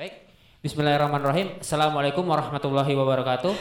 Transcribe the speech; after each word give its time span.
Baik. 0.00 0.16
Bismillahirrahmanirrahim. 0.64 1.60
Assalamualaikum 1.60 2.24
warahmatullahi 2.24 2.88
wabarakatuh. 2.96 3.52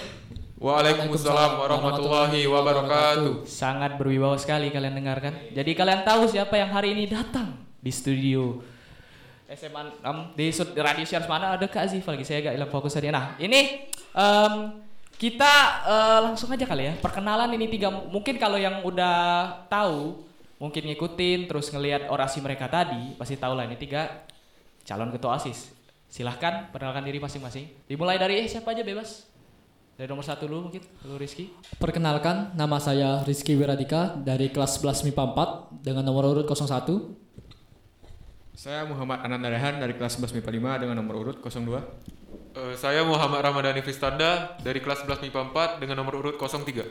Waalaikumsalam 0.56 1.60
warahmatullahi 1.60 2.48
wabarakatuh. 2.48 3.44
Sangat 3.44 4.00
berwibawa 4.00 4.40
sekali 4.40 4.72
kalian 4.72 4.96
dengarkan. 4.96 5.36
Jadi 5.52 5.76
kalian 5.76 6.08
tahu 6.08 6.32
siapa 6.32 6.56
yang 6.56 6.72
hari 6.72 6.96
ini 6.96 7.12
datang 7.12 7.60
di 7.84 7.92
studio 7.92 8.56
SMA 9.52 10.00
6 10.00 10.40
di 10.40 10.48
Radio 10.80 11.04
Syars 11.04 11.28
mana 11.28 11.60
ada 11.60 11.68
Kak 11.68 11.92
Azif 11.92 12.08
lagi 12.08 12.24
saya 12.24 12.40
agak 12.40 12.54
hilang 12.56 12.72
fokus 12.72 12.96
tadi. 12.96 13.12
Nah 13.12 13.36
ini 13.36 13.92
em, 14.16 14.54
kita 15.20 15.54
eh, 15.92 16.20
langsung 16.24 16.56
aja 16.56 16.64
kali 16.64 16.88
ya 16.88 16.96
perkenalan 17.04 17.52
ini 17.52 17.68
tiga 17.68 17.92
mungkin 17.92 18.40
kalau 18.40 18.56
yang 18.56 18.80
udah 18.88 19.68
tahu 19.68 20.24
mungkin 20.56 20.88
ngikutin 20.88 21.52
terus 21.52 21.68
ngelihat 21.68 22.08
orasi 22.08 22.40
mereka 22.40 22.72
tadi 22.72 23.12
pasti 23.20 23.36
tahu 23.36 23.60
lah 23.60 23.68
ini 23.68 23.76
tiga 23.76 24.24
calon 24.88 25.12
ketua 25.12 25.36
osis. 25.36 25.79
Silahkan 26.10 26.74
perkenalkan 26.74 27.06
diri 27.06 27.22
masing-masing. 27.22 27.70
Dimulai 27.86 28.18
dari 28.18 28.42
eh, 28.42 28.50
siapa 28.50 28.74
aja 28.74 28.82
bebas. 28.82 29.30
Dari 29.94 30.10
nomor 30.10 30.26
satu 30.26 30.50
dulu 30.50 30.72
mungkin, 30.72 30.82
dulu 31.06 31.22
Rizky. 31.22 31.54
Perkenalkan, 31.78 32.58
nama 32.58 32.82
saya 32.82 33.22
Rizky 33.28 33.54
Wiradika 33.54 34.18
dari 34.18 34.50
kelas 34.50 34.82
11 34.82 35.06
MIPA 35.12 35.24
4 35.38 35.86
dengan 35.86 36.02
nomor 36.08 36.34
urut 36.34 36.48
01. 36.50 37.14
Saya 38.56 38.88
Muhammad 38.88 39.22
Ananda 39.28 39.52
Rehan 39.54 39.78
dari 39.78 39.94
kelas 39.94 40.18
11 40.18 40.40
MIPA 40.40 40.80
5 40.80 40.82
dengan 40.88 40.96
nomor 40.98 41.20
urut 41.22 41.38
02. 41.44 41.78
Eh, 42.58 42.74
saya 42.74 43.06
Muhammad 43.06 43.46
Ramadhani 43.46 43.86
Fistanda 43.86 44.58
dari 44.64 44.82
kelas 44.82 45.06
11 45.06 45.30
MIPA 45.30 45.42
4 45.78 45.84
dengan 45.84 46.02
nomor 46.02 46.18
urut 46.18 46.36
03. 46.42 46.90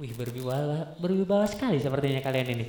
Wih, 0.00 0.16
berwibawa, 0.16 0.96
berwibawa 0.96 1.44
sekali 1.44 1.76
sepertinya 1.76 2.24
kalian 2.24 2.48
ini. 2.56 2.66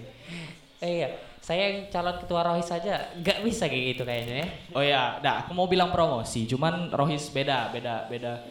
Eh, 0.81 0.97
iya, 0.97 1.13
saya 1.37 1.61
yang 1.69 1.93
calon 1.93 2.17
ketua 2.17 2.41
rohis 2.41 2.65
saja 2.65 3.13
nggak 3.21 3.45
bisa 3.45 3.69
kayak 3.69 3.85
gitu 3.93 4.01
kayaknya 4.01 4.35
ya. 4.41 4.47
Oh 4.73 4.81
ya, 4.81 5.03
dah 5.21 5.45
aku 5.45 5.53
mau 5.53 5.69
bilang 5.69 5.93
promosi, 5.93 6.49
cuman 6.49 6.89
Rohis 6.89 7.29
beda, 7.29 7.69
beda, 7.69 8.09
beda, 8.09 8.41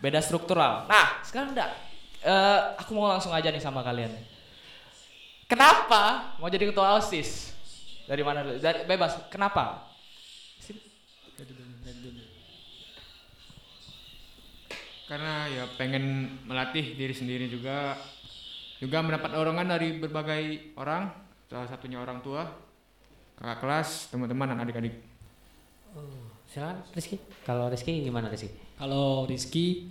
beda 0.00 0.20
struktural. 0.24 0.88
Nah, 0.88 1.20
sekarang 1.20 1.52
dah, 1.52 1.68
eh, 2.24 2.60
aku 2.80 2.96
mau 2.96 3.12
langsung 3.12 3.36
aja 3.36 3.52
nih 3.52 3.60
sama 3.60 3.84
kalian. 3.84 4.08
Kenapa 5.44 6.32
mau 6.40 6.48
jadi 6.48 6.72
ketua 6.72 6.96
osis? 6.96 7.52
Dari 8.08 8.24
mana 8.24 8.40
dulu? 8.40 8.56
Dari 8.56 8.88
bebas. 8.88 9.20
Kenapa? 9.28 9.92
Karena 15.10 15.44
ya 15.50 15.66
pengen 15.74 16.38
melatih 16.46 16.94
diri 16.94 17.10
sendiri 17.10 17.50
juga 17.50 17.98
juga 18.80 19.02
mendapat 19.04 19.34
dorongan 19.34 19.66
dari 19.68 19.98
berbagai 19.98 20.72
orang, 20.78 21.10
salah 21.50 21.66
satunya 21.66 21.98
orang 21.98 22.22
tua, 22.22 22.46
kakak 23.34 23.58
kelas, 23.58 24.14
teman-teman 24.14 24.54
dan 24.54 24.62
adik-adik. 24.62 24.94
Silakan 26.46 26.78
Rizky. 26.94 27.18
Kalau 27.42 27.66
Rizky 27.66 28.06
gimana 28.06 28.30
Rizky? 28.30 28.54
Kalau 28.78 29.26
Rizky 29.26 29.90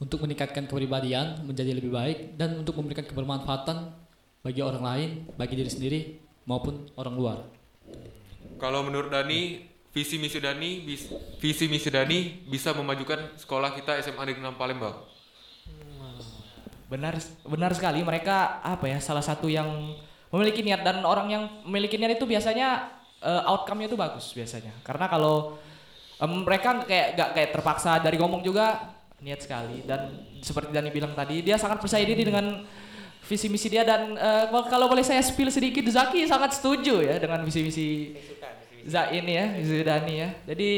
untuk 0.00 0.24
meningkatkan 0.24 0.64
kepribadian 0.64 1.44
menjadi 1.44 1.76
lebih 1.76 1.92
baik 1.92 2.18
dan 2.40 2.56
untuk 2.64 2.80
memberikan 2.80 3.04
kebermanfaatan 3.04 3.92
bagi 4.40 4.64
orang 4.64 4.80
lain, 4.80 5.10
bagi 5.36 5.52
diri 5.56 5.68
sendiri 5.68 6.00
maupun 6.48 6.88
orang 6.96 7.14
luar. 7.16 7.38
Kalau 8.56 8.80
menurut 8.80 9.12
Dani, 9.12 9.68
visi 9.92 10.16
misi 10.16 10.40
Dani, 10.40 10.80
bis- 10.80 11.12
visi 11.36 11.68
misi 11.68 11.92
Dani 11.92 12.48
bisa 12.48 12.72
memajukan 12.72 13.36
sekolah 13.36 13.76
kita 13.76 14.00
SMA 14.00 14.32
Negeri 14.32 14.44
6 14.48 14.56
Palembang. 14.56 14.96
Benar, 16.88 17.20
benar 17.44 17.72
sekali. 17.76 18.00
Mereka 18.00 18.64
apa 18.64 18.86
ya? 18.88 18.96
Salah 19.02 19.24
satu 19.24 19.50
yang 19.50 19.68
memiliki 20.32 20.60
niat 20.62 20.82
dan 20.82 21.02
orang 21.06 21.26
yang 21.30 21.42
memiliki 21.66 21.96
niat 21.96 22.18
itu 22.18 22.26
biasanya 22.26 22.90
eh, 23.22 23.42
outcome-nya 23.50 23.86
itu 23.90 23.98
bagus 23.98 24.32
biasanya. 24.34 24.72
Karena 24.82 25.06
kalau 25.06 25.56
em, 26.18 26.32
mereka 26.42 26.82
kayak 26.84 27.08
gak 27.14 27.30
kayak 27.36 27.50
terpaksa 27.54 27.98
dari 28.02 28.16
ngomong 28.18 28.42
juga 28.42 28.94
niat 29.22 29.40
sekali 29.40 29.80
dan 29.88 30.12
seperti 30.44 30.70
Dani 30.76 30.92
bilang 30.92 31.16
tadi 31.16 31.40
dia 31.40 31.56
sangat 31.56 31.80
percaya 31.80 32.04
diri 32.04 32.20
dengan 32.20 32.68
visi 33.24 33.48
misi 33.48 33.66
dia 33.72 33.82
dan 33.82 34.12
eh, 34.14 34.44
kalau- 34.68 34.86
boleh 34.92 35.02
saya 35.02 35.18
spill 35.24 35.48
sedikit 35.50 35.82
Zaki 35.88 36.28
sangat 36.28 36.54
setuju 36.54 37.02
ya 37.02 37.16
dengan 37.18 37.42
visi 37.42 37.60
misi 37.64 37.88
Za 38.86 39.10
ini 39.10 39.34
ya, 39.34 39.46
visi 39.58 39.82
Dani 39.82 40.14
ya. 40.14 40.30
Jadi 40.46 40.68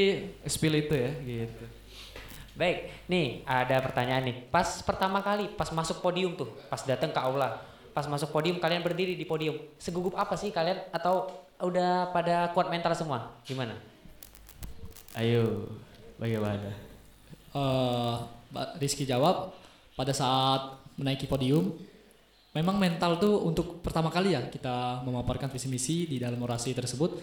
spill 0.49 0.81
itu 0.81 0.97
ya 0.97 1.13
gitu. 1.21 1.65
Baik, 2.57 2.91
nih 3.05 3.45
ada 3.45 3.85
pertanyaan 3.85 4.33
nih. 4.33 4.37
Pas 4.49 4.81
pertama 4.81 5.21
kali, 5.21 5.47
pas 5.53 5.69
masuk 5.71 6.01
podium 6.01 6.33
tuh, 6.33 6.49
pas 6.73 6.81
datang 6.89 7.13
ke 7.13 7.21
aula, 7.21 7.61
pas 7.99 8.07
masuk 8.07 8.31
podium 8.31 8.63
kalian 8.63 8.79
berdiri 8.79 9.19
di 9.19 9.27
podium, 9.27 9.59
segugup 9.75 10.15
apa 10.15 10.39
sih 10.39 10.55
kalian 10.55 10.79
atau 10.95 11.27
udah 11.59 12.15
pada 12.15 12.55
kuat 12.55 12.71
mental 12.71 12.95
semua? 12.95 13.35
Gimana? 13.43 13.75
Ayo, 15.19 15.67
bagaimana? 16.15 16.71
Eh, 17.51 18.15
Mbak 18.55 18.69
Rizky 18.79 19.03
jawab 19.03 19.51
pada 19.99 20.15
saat 20.15 20.79
menaiki 20.95 21.27
podium 21.27 21.75
memang 22.55 22.79
mental 22.79 23.19
tuh 23.19 23.43
untuk 23.43 23.83
pertama 23.83 24.15
kali 24.15 24.39
ya 24.39 24.47
kita 24.47 25.03
memaparkan 25.03 25.51
visi 25.51 25.67
misi 25.67 25.97
di 26.07 26.23
dalam 26.23 26.39
orasi 26.39 26.71
tersebut 26.71 27.19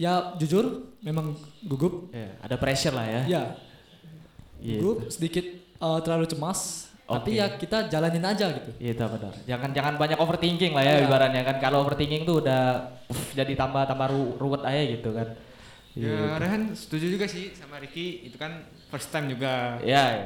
ya 0.00 0.32
jujur 0.40 0.88
memang 1.04 1.36
gugup 1.62 2.08
Ya, 2.10 2.32
ada 2.40 2.56
pressure 2.56 2.96
lah 2.96 3.04
ya. 3.04 3.22
ya 3.28 3.44
Gitu. 4.62 4.80
gugup 4.80 4.98
sedikit 5.12 5.44
eh, 5.58 5.98
terlalu 6.00 6.24
cemas 6.30 6.88
tapi 7.02 7.30
ya 7.36 7.46
kita 7.58 7.90
jalanin 7.90 8.24
aja 8.24 8.46
gitu 8.56 8.70
Iya 8.78 9.04
benar. 9.04 9.32
Jangan 9.44 9.70
jangan 9.74 9.94
banyak 9.98 10.18
overthinking 10.18 10.72
lah 10.72 10.82
ya 10.82 10.94
Iya. 10.96 11.06
ibaratnya 11.10 11.42
kan. 11.44 11.56
Kalau 11.58 11.82
overthinking 11.84 12.22
tuh 12.22 12.40
udah 12.40 12.62
uff, 13.10 13.34
jadi 13.34 13.52
tambah 13.52 13.84
tambah 13.84 14.08
ru- 14.08 14.34
ruwet 14.38 14.62
aja 14.64 14.82
gitu 14.86 15.10
kan. 15.12 15.28
Ya 15.92 16.08
Gitu. 16.08 16.24
Rehan 16.40 16.62
setuju 16.72 17.06
juga 17.12 17.26
sih 17.28 17.52
sama 17.52 17.76
Ricky, 17.76 18.24
itu 18.24 18.40
kan 18.40 18.64
first 18.88 19.12
time 19.12 19.28
juga. 19.28 19.76
Iya, 19.84 20.04
iya. 20.08 20.24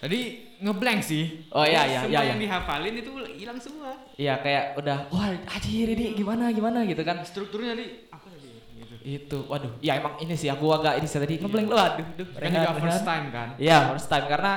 Tadi 0.00 0.20
ngeblank 0.64 1.04
sih. 1.04 1.44
Oh, 1.52 1.60
iya, 1.60 1.84
iya, 1.84 2.00
Semua 2.08 2.16
iya, 2.16 2.20
yang 2.32 2.40
iya. 2.40 2.44
dihafalin 2.48 2.94
itu 2.96 3.10
hilang 3.36 3.58
semua. 3.60 3.92
Iya 4.16 4.40
kayak 4.40 4.64
udah 4.80 4.96
wah 5.12 5.28
anjir 5.52 5.84
ini 5.92 6.16
gimana 6.16 6.48
gimana 6.48 6.88
gitu 6.88 7.04
kan. 7.04 7.20
Strukturnya 7.20 7.76
tadi 7.76 8.08
apa 8.08 8.26
tadi? 8.32 8.48
Gitu. 8.80 8.94
Itu 9.04 9.38
waduh. 9.44 9.76
Ya 9.84 10.00
emang 10.00 10.16
ini 10.16 10.32
sih 10.32 10.48
aku 10.48 10.64
agak 10.72 10.96
ini 10.96 11.04
sih 11.04 11.20
tadi 11.20 11.36
ngeblank 11.36 11.68
lu 11.68 11.76
aduh. 11.76 12.06
Duh, 12.16 12.28
Kan 12.32 12.48
rehat, 12.48 12.64
juga 12.64 12.80
first 12.80 13.04
time 13.04 13.26
kan. 13.28 13.48
Iya 13.60 13.76
first 13.92 14.08
time 14.08 14.26
karena 14.32 14.52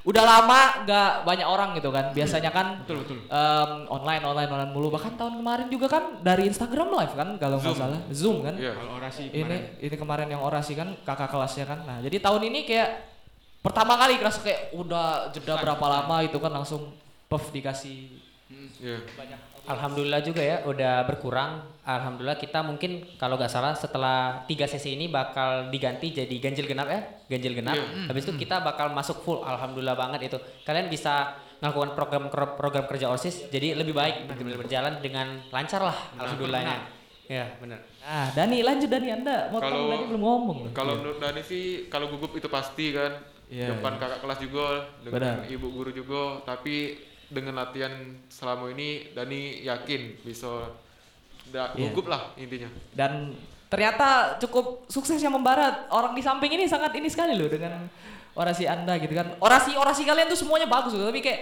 udah 0.00 0.24
lama 0.24 0.60
nggak 0.88 1.10
banyak 1.28 1.44
orang 1.44 1.70
gitu 1.76 1.92
kan. 1.92 2.10
Biasanya 2.10 2.48
kan 2.48 2.80
Betul 2.82 3.04
betul. 3.04 3.18
em, 3.28 3.70
online 3.86 4.24
online 4.24 4.48
online 4.48 4.72
mulu 4.72 4.88
bahkan 4.88 5.12
tahun 5.12 5.36
kemarin 5.38 5.66
juga 5.68 5.86
kan 5.86 6.04
dari 6.24 6.48
Instagram 6.48 6.88
live 6.88 7.14
kan 7.14 7.28
kalau 7.36 7.60
nggak 7.60 7.76
salah 7.76 8.00
Zoom 8.08 8.40
kan. 8.40 8.56
Iya. 8.56 8.72
Kalau 8.72 8.96
orasi 8.96 9.28
ini 9.28 9.44
kemarin. 9.44 9.62
ini 9.76 9.96
kemarin 10.00 10.28
yang 10.32 10.42
orasi 10.42 10.72
kan 10.72 10.88
kakak 11.04 11.28
kelasnya 11.28 11.64
kan 11.68 11.78
nah 11.84 11.98
jadi 12.00 12.16
tahun 12.16 12.42
ini 12.48 12.64
kayak 12.64 12.90
pertama 13.60 14.00
kali 14.00 14.16
kerasa 14.16 14.40
kayak 14.40 14.72
udah 14.72 15.28
jeda 15.30 15.60
berapa 15.60 15.84
lama 15.84 16.16
itu 16.24 16.40
kan 16.40 16.48
langsung 16.48 16.96
puff 17.28 17.52
dikasih 17.52 18.08
Iya. 18.80 18.98
Alhamdulillah 19.70 20.20
juga 20.26 20.42
ya 20.42 20.66
udah 20.66 21.06
berkurang. 21.06 21.62
Alhamdulillah 21.86 22.34
kita 22.36 22.66
mungkin 22.66 23.06
kalau 23.14 23.38
nggak 23.38 23.50
salah 23.50 23.72
setelah 23.78 24.42
tiga 24.50 24.66
sesi 24.66 24.98
ini 24.98 25.06
bakal 25.06 25.70
diganti 25.70 26.10
jadi 26.10 26.34
ganjil 26.42 26.66
genap 26.66 26.90
ya, 26.90 27.00
ganjil 27.30 27.54
genap. 27.54 27.78
Habis 28.10 28.26
itu 28.26 28.34
kita 28.34 28.58
bakal 28.66 28.90
masuk 28.90 29.22
full. 29.22 29.46
Alhamdulillah 29.46 29.94
banget 29.94 30.26
itu. 30.26 30.38
Kalian 30.66 30.90
bisa 30.90 31.38
melakukan 31.60 31.92
program 31.92 32.24
program 32.56 32.84
kerja 32.88 33.12
OSIS 33.12 33.52
jadi 33.52 33.76
lebih 33.76 33.92
baik 33.92 34.24
benar-benar 34.24 34.58
berjalan 34.64 34.94
dengan 35.04 35.44
lancar 35.52 35.84
lah 35.84 35.96
alhamdulillahnya. 36.16 36.98
Ya, 37.30 37.46
benar. 37.62 37.78
nah 38.02 38.26
Dani 38.34 38.58
lanjut 38.58 38.90
Dani 38.90 39.08
anda 39.14 39.46
mau 39.54 39.62
Kalau- 39.62 39.86
Dani 39.86 40.04
belum 40.10 40.22
ngomong. 40.24 40.58
Kalau 40.74 40.98
menurut 40.98 41.22
Dani 41.22 41.46
sih 41.46 41.86
kalau 41.86 42.10
gugup 42.10 42.34
itu 42.34 42.50
pasti 42.50 42.90
kan. 42.90 43.22
Iya, 43.50 43.66
Depan 43.74 43.98
iya. 43.98 44.02
kakak 44.06 44.20
kelas 44.22 44.38
juga, 44.46 44.66
dengan 45.02 45.42
Benar. 45.42 45.50
ibu 45.50 45.66
guru 45.74 45.90
juga, 45.90 46.38
tapi 46.46 46.94
dengan 47.30 47.62
latihan 47.62 47.94
selama 48.26 48.74
ini 48.74 49.14
Dani 49.14 49.62
yakin 49.62 50.20
bisa 50.20 50.74
da, 51.48 51.70
Iya. 51.72 51.90
gugup 51.94 52.10
lah 52.10 52.34
intinya. 52.34 52.66
dan 52.92 53.34
ternyata 53.70 54.34
cukup 54.42 54.84
sukses 54.90 55.22
yang 55.22 55.30
membarat. 55.30 55.86
Orang 55.88 56.12
di 56.12 56.22
samping 56.22 56.50
ini 56.50 56.66
sangat 56.66 56.90
ini 56.98 57.06
sekali 57.06 57.38
loh 57.38 57.46
dengan 57.46 57.86
orasi 58.34 58.66
anda 58.66 58.98
gitu 58.98 59.14
kan. 59.14 59.38
Orasi 59.38 59.78
orasi 59.78 60.02
kalian 60.02 60.26
tuh 60.26 60.38
semuanya 60.38 60.66
bagus 60.66 60.90
loh. 60.90 61.06
Tapi 61.06 61.22
kayak 61.22 61.40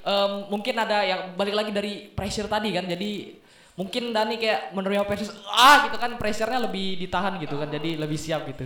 em, 0.00 0.32
mungkin 0.48 0.72
ada 0.72 1.04
yang 1.04 1.20
balik 1.36 1.52
lagi 1.52 1.70
dari 1.76 2.08
pressure 2.08 2.48
tadi 2.48 2.72
kan. 2.72 2.88
Jadi 2.88 3.36
mungkin 3.76 4.08
Dani 4.08 4.40
kayak 4.40 4.72
menerima 4.72 5.04
pressure 5.04 5.36
ah 5.52 5.84
gitu 5.84 6.00
kan. 6.00 6.16
Pressure-nya 6.16 6.64
lebih 6.64 6.96
ditahan 6.96 7.36
gitu 7.36 7.60
kan. 7.60 7.68
Jadi 7.68 8.00
lebih 8.00 8.16
siap 8.16 8.48
gitu 8.48 8.64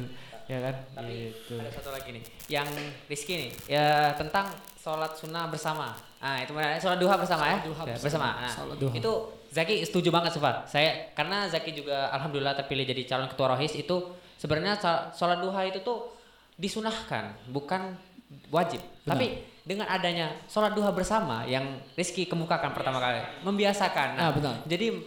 ya 0.51 0.59
kan 0.59 0.75
gitu 1.07 1.55
Ada 1.55 1.71
satu 1.71 1.91
lagi 1.91 2.11
nih, 2.11 2.25
yang 2.51 2.67
Rizky 3.07 3.39
nih, 3.39 3.51
ya 3.71 3.87
tentang 4.13 4.51
sholat 4.75 5.15
sunnah 5.15 5.47
bersama. 5.47 5.95
Ah 6.19 6.43
itu 6.43 6.51
mana? 6.51 6.75
Sholat 6.75 6.99
duha 6.99 7.15
bersama 7.15 7.47
ya? 7.47 7.57
duha 7.63 7.83
Ya, 7.87 7.95
bersama. 7.95 8.03
bersama. 8.03 8.29
Nah, 8.43 8.51
Sholat 8.51 8.77
duha. 8.77 8.93
itu 8.93 9.13
Zaki 9.51 9.75
setuju 9.83 10.11
banget 10.11 10.31
Sufa. 10.31 10.63
Saya 10.65 11.11
karena 11.13 11.47
Zaki 11.47 11.71
juga 11.73 12.11
alhamdulillah 12.11 12.55
terpilih 12.55 12.83
jadi 12.85 13.03
calon 13.05 13.27
ketua 13.27 13.51
rohis 13.51 13.73
itu 13.73 13.97
sebenarnya 14.37 14.75
sho- 14.75 15.07
sholat 15.13 15.39
duha 15.39 15.63
itu 15.65 15.79
tuh 15.81 16.11
disunahkan, 16.57 17.31
bukan 17.49 17.95
wajib. 18.49 18.79
Tapi 19.03 19.43
dengan 19.63 19.87
adanya 19.87 20.35
sholat 20.45 20.73
duha 20.73 20.91
bersama 20.91 21.43
yang 21.45 21.63
Rizky 21.95 22.25
kemukakan 22.25 22.71
pertama 22.71 22.99
kali, 22.99 23.23
membiasakan. 23.43 24.09
Ah, 24.17 24.31
benar. 24.31 24.61
Jadi 24.67 24.99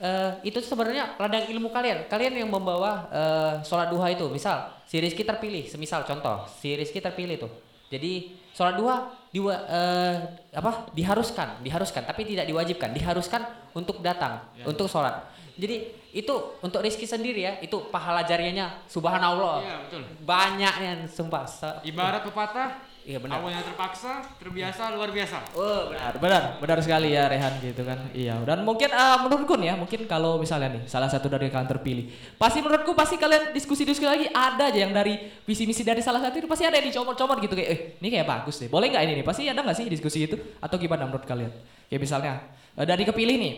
eh, 0.00 0.32
itu 0.46 0.58
sebenarnya 0.62 1.16
ladang 1.16 1.48
ilmu 1.50 1.68
kalian. 1.72 2.08
Kalian 2.08 2.44
yang 2.44 2.50
membawa 2.50 3.08
eh, 3.10 3.52
sholat 3.64 3.92
duha 3.92 4.12
itu, 4.12 4.26
misal 4.28 4.72
si 4.84 5.00
Rizky 5.00 5.24
terpilih, 5.24 5.66
semisal 5.66 6.04
contoh 6.04 6.46
si 6.60 6.76
Rizky 6.76 7.00
terpilih 7.00 7.36
tuh. 7.40 7.52
Jadi 7.86 8.34
sholat 8.50 8.74
duha 8.76 8.96
diwa, 9.30 9.54
eh, 9.68 10.14
apa 10.56 10.90
diharuskan, 10.96 11.60
diharuskan, 11.62 12.02
tapi 12.08 12.24
tidak 12.24 12.48
diwajibkan, 12.48 12.90
diharuskan 12.96 13.42
untuk 13.76 14.00
datang, 14.00 14.40
untuk 14.64 14.88
sholat. 14.88 15.28
Jadi 15.56 15.88
itu 16.12 16.34
untuk 16.60 16.84
Rizky 16.84 17.08
sendiri 17.08 17.40
ya, 17.44 17.52
itu 17.64 17.88
pahala 17.88 18.24
jariahnya 18.24 18.84
subhanallah. 18.88 19.64
Iya, 19.64 19.76
betul. 19.88 20.02
Banyak 20.24 20.74
yang 20.84 20.98
sumpah. 21.08 21.48
Ibarat 21.80 22.24
pepatah, 22.28 22.80
Iya 23.06 23.22
benar. 23.22 23.38
awalnya 23.38 23.62
terpaksa, 23.62 24.18
terbiasa, 24.34 24.90
luar 24.98 25.14
biasa. 25.14 25.38
Oh, 25.54 25.94
benar. 25.94 26.18
Benar, 26.18 26.42
benar, 26.58 26.78
sekali 26.82 27.14
ya 27.14 27.30
Rehan 27.30 27.54
gitu 27.62 27.86
kan. 27.86 28.10
Iya. 28.10 28.42
Dan 28.42 28.66
mungkin 28.66 28.90
eh, 28.90 29.16
menurutku 29.22 29.54
nih 29.54 29.70
ya, 29.70 29.74
mungkin 29.78 30.10
kalau 30.10 30.42
misalnya 30.42 30.74
nih 30.74 30.90
salah 30.90 31.06
satu 31.06 31.30
dari 31.30 31.46
kalian 31.46 31.70
terpilih, 31.70 32.10
pasti 32.34 32.58
menurutku 32.66 32.98
pasti 32.98 33.14
kalian 33.14 33.54
diskusi-diskusi 33.54 34.10
lagi 34.10 34.26
ada 34.34 34.74
aja 34.74 34.82
yang 34.82 34.90
dari 34.90 35.22
visi 35.46 35.70
misi 35.70 35.86
dari 35.86 36.02
salah 36.02 36.18
satu 36.18 36.42
itu 36.42 36.50
pasti 36.50 36.66
ada 36.66 36.82
yang 36.82 36.90
dicomot-comot 36.90 37.38
gitu 37.46 37.54
kayak, 37.54 37.70
eh 37.70 37.80
ini 38.02 38.08
kayak 38.10 38.26
bagus 38.26 38.58
deh. 38.58 38.66
Boleh 38.66 38.90
nggak 38.90 39.02
ini 39.06 39.12
nih? 39.22 39.24
Pasti 39.24 39.46
ada 39.46 39.62
nggak 39.62 39.76
sih 39.78 39.86
diskusi 39.86 40.26
itu? 40.26 40.34
Atau 40.58 40.74
gimana 40.74 41.06
menurut 41.06 41.22
kalian? 41.22 41.54
Kayak 41.86 42.02
misalnya 42.02 42.42
eh, 42.74 42.86
dari 42.90 43.06
kepilih 43.06 43.36
nih, 43.38 43.54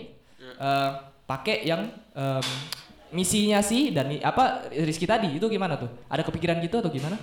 eh, 0.60 0.90
pakai 1.24 1.64
yang 1.64 1.88
em, 2.12 2.44
misinya 3.16 3.64
sih 3.64 3.96
dan 3.96 4.12
apa 4.20 4.68
Rizky 4.72 5.08
tadi 5.08 5.40
itu 5.40 5.48
gimana 5.48 5.80
tuh? 5.80 5.88
Ada 6.12 6.20
kepikiran 6.20 6.60
gitu 6.60 6.84
atau 6.84 6.92
gimana? 6.92 7.16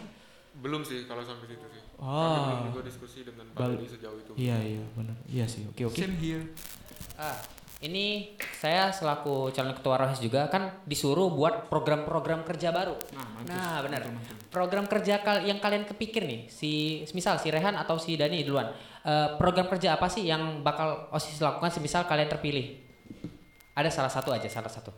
Belum 0.58 0.82
sih 0.82 1.06
kalau 1.06 1.22
sampai 1.22 1.54
situ. 1.54 1.65
Oh. 1.96 2.12
Belum 2.12 2.72
juga 2.72 2.82
diskusi 2.84 3.24
dengan 3.24 3.48
Pak 3.52 3.58
Bal- 3.58 3.76
Dodi 3.76 3.88
sejauh 3.88 4.18
itu. 4.20 4.32
Iya 4.36 4.58
iya 4.60 4.84
benar. 4.94 5.16
Iya 5.26 5.46
sih. 5.46 5.64
Oke 5.66 5.84
oke. 5.84 5.96
Same 5.96 6.18
here. 6.20 6.44
Ah, 7.16 7.40
ini 7.80 8.36
saya 8.56 8.92
selaku 8.92 9.52
calon 9.52 9.72
ketua 9.72 9.96
Rohis 9.96 10.20
juga 10.20 10.48
kan 10.48 10.84
disuruh 10.84 11.32
buat 11.32 11.68
program-program 11.68 12.44
kerja 12.44 12.70
baru. 12.70 12.96
Nah. 13.16 13.28
Nah, 13.46 13.76
benar. 13.82 14.02
Program 14.52 14.84
kerja 14.86 15.20
kal- 15.20 15.44
yang 15.44 15.60
kalian 15.60 15.84
kepikir 15.86 16.24
nih, 16.24 16.48
si 16.48 16.72
misal 17.12 17.40
si 17.40 17.48
Rehan 17.48 17.76
atau 17.76 17.96
si 17.96 18.16
Dani 18.16 18.44
duluan. 18.44 18.72
Eh, 19.02 19.30
program 19.38 19.68
kerja 19.68 19.96
apa 19.96 20.08
sih 20.08 20.26
yang 20.26 20.60
bakal 20.62 21.08
OSIS 21.12 21.40
lakukan 21.40 21.70
semisal 21.70 22.04
kalian 22.04 22.28
terpilih? 22.28 22.80
Ada 23.72 23.92
salah 23.92 24.10
satu 24.10 24.32
aja, 24.32 24.48
salah 24.48 24.72
satu. 24.72 24.92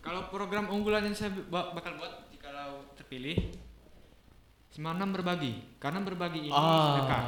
Kalau 0.00 0.30
program 0.30 0.70
unggulan 0.70 1.02
yang 1.02 1.12
saya 1.12 1.34
ba- 1.50 1.70
bakal 1.70 1.98
buat 1.98 2.30
jika 2.30 2.48
terpilih, 2.96 3.36
semalam 4.78 5.10
berbagi. 5.10 5.74
Karena 5.76 5.98
berbagi 6.00 6.46
ini 6.46 6.54
sedekah. 6.54 7.22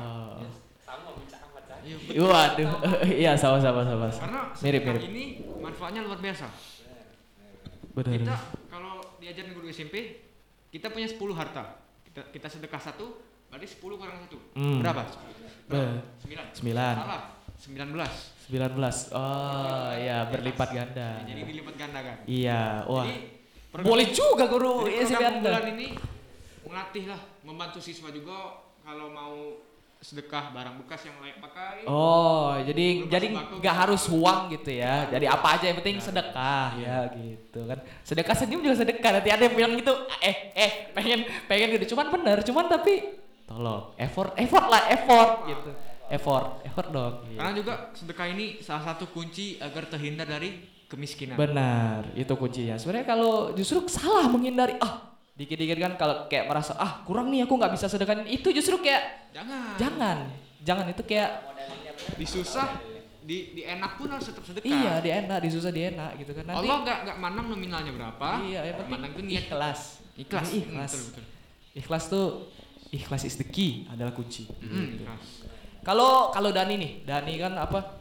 Iya, 1.80 1.96
betul. 1.96 2.28
Waduh, 2.28 2.70
iya 3.24 3.32
sama-sama 3.34 3.80
sama. 3.82 4.06
Karena 4.06 4.40
Mirip, 4.54 4.82
mirip. 4.84 5.02
ini 5.10 5.24
manfaatnya 5.58 6.04
luar 6.04 6.20
biasa. 6.20 6.46
Benar. 7.90 8.12
Kita 8.14 8.36
kalau 8.68 9.00
diajarin 9.18 9.50
guru 9.50 9.66
SMP, 9.66 10.22
kita 10.70 10.92
punya 10.92 11.08
10 11.08 11.18
harta. 11.34 11.82
Kita, 12.06 12.20
kita 12.30 12.46
sedekah 12.46 12.78
satu, 12.78 13.18
berarti 13.48 13.66
10 13.66 13.96
kurang 13.96 14.18
satu. 14.22 14.38
Hmm. 14.54 14.78
Berapa? 14.78 15.02
Be- 15.66 15.98
9. 16.22 16.54
Sembilan. 16.54 16.94
Salah. 16.94 17.22
19. 17.58 17.96
19. 18.46 19.16
Oh, 19.16 19.90
ya 19.96 20.28
berlipat 20.28 20.68
ganda. 20.70 21.08
Jadi 21.24 21.42
dilipat 21.42 21.74
ganda 21.74 21.98
kan. 22.00 22.16
Iya, 22.28 22.84
wah. 22.84 23.08
Jadi, 23.08 23.18
program- 23.72 23.88
Boleh 23.88 24.06
juga 24.12 24.44
guru 24.46 24.84
Jadi 24.84 24.94
SMP 25.00 25.16
program 25.16 25.32
Anda. 25.32 25.50
unggulan 25.50 25.68
ini 25.74 25.88
melatih 26.70 27.10
lah, 27.10 27.20
membantu 27.42 27.82
siswa 27.82 28.14
juga 28.14 28.62
kalau 28.86 29.10
mau 29.10 29.36
sedekah 30.00 30.48
barang 30.56 30.80
bekas 30.80 31.04
yang 31.04 31.16
layak 31.20 31.38
pakai. 31.44 31.84
Oh, 31.84 32.56
jadi 32.64 33.04
jadi 33.04 33.26
nggak 33.36 33.60
gitu. 33.60 33.68
harus 33.68 34.02
uang 34.08 34.48
gitu 34.56 34.72
ya. 34.72 35.04
Jadi 35.12 35.28
apa 35.28 35.60
aja 35.60 35.64
yang 35.68 35.76
penting 35.84 36.00
sedekah 36.00 36.72
ya 36.80 36.96
gitu 37.12 37.68
kan. 37.68 37.78
Sedekah 38.00 38.32
senyum 38.32 38.64
juga 38.64 38.80
sedekah. 38.80 39.20
Nanti 39.20 39.28
ada 39.28 39.42
yang 39.44 39.54
bilang 39.60 39.72
gitu, 39.76 39.92
eh 40.24 40.56
eh 40.56 40.88
pengen 40.96 41.28
pengen 41.44 41.76
gitu. 41.76 41.92
Cuman 41.92 42.08
bener, 42.08 42.40
cuman 42.40 42.64
tapi 42.72 43.20
tolong 43.44 43.92
effort 44.00 44.32
effort 44.40 44.66
lah 44.72 44.82
effort 44.88 45.30
gitu. 45.52 45.70
Effort, 46.10 46.66
effort 46.66 46.88
dong. 46.90 47.22
Karena 47.38 47.54
juga 47.54 47.74
sedekah 47.94 48.26
ini 48.34 48.58
salah 48.58 48.82
satu 48.82 49.14
kunci 49.14 49.62
agar 49.62 49.86
terhindar 49.86 50.26
dari 50.26 50.58
kemiskinan. 50.90 51.38
Benar, 51.38 52.10
itu 52.18 52.34
kuncinya. 52.34 52.74
Sebenarnya 52.74 53.06
kalau 53.06 53.54
justru 53.54 53.86
salah 53.86 54.26
menghindari 54.26 54.74
ah 54.82 55.09
dikit-dikit 55.40 55.78
kan 55.80 55.92
kalau 55.96 56.14
kayak 56.26 56.44
merasa 56.46 56.76
ah 56.76 57.00
kurang 57.02 57.32
nih 57.32 57.42
aku 57.42 57.56
nggak 57.56 57.72
bisa 57.72 57.86
sedekahin 57.86 58.28
itu 58.28 58.44
justru 58.50 58.76
kayak 58.78 59.32
Jangan. 59.32 59.72
jangan 59.74 60.16
jangan 60.60 60.86
itu 60.86 61.02
kayak 61.02 61.30
Di 62.10 62.24
susah, 62.24 62.80
di, 63.20 63.52
di 63.52 63.62
enak 63.62 63.96
pun 63.96 64.08
harus 64.08 64.24
tetap 64.26 64.40
sedekah. 64.42 64.64
iya 64.66 64.92
di 64.98 65.08
enak 65.10 65.38
di 65.38 65.48
susah 65.48 65.68
di 65.68 65.82
enak 65.86 66.16
gitu 66.16 66.32
kan 66.32 66.44
nanti 66.44 66.60
Allah 66.60 66.76
nggak 66.82 66.98
nggak 67.02 67.16
mandang 67.18 67.46
nominalnya 67.48 67.92
berapa. 67.92 68.28
iya 68.42 68.60
yang 68.64 68.76
penting 68.78 68.92
mandang 68.94 69.12
itu 69.14 69.22
niat 69.22 69.44
ikhlas 69.46 69.80
Ikhlas. 70.14 70.46
Ini 70.46 70.58
ikhlas 70.62 70.92
Hmm, 70.92 71.00
betul, 71.00 71.08
betul. 71.08 71.24
ikhlas 71.72 72.04
tuh 72.06 72.26
ikhlas 72.90 73.22
is 73.22 73.36
the 73.36 73.46
key 73.46 73.84
adalah 73.86 74.12
kunci 74.12 74.44
Hmm, 74.44 74.96
ikhlas. 74.98 75.24
kalau 75.80 76.28
kalau 76.28 76.50
Dani 76.50 76.74
nih 76.76 76.92
Dani 77.02 77.32
kan 77.36 77.52
apa 77.54 77.99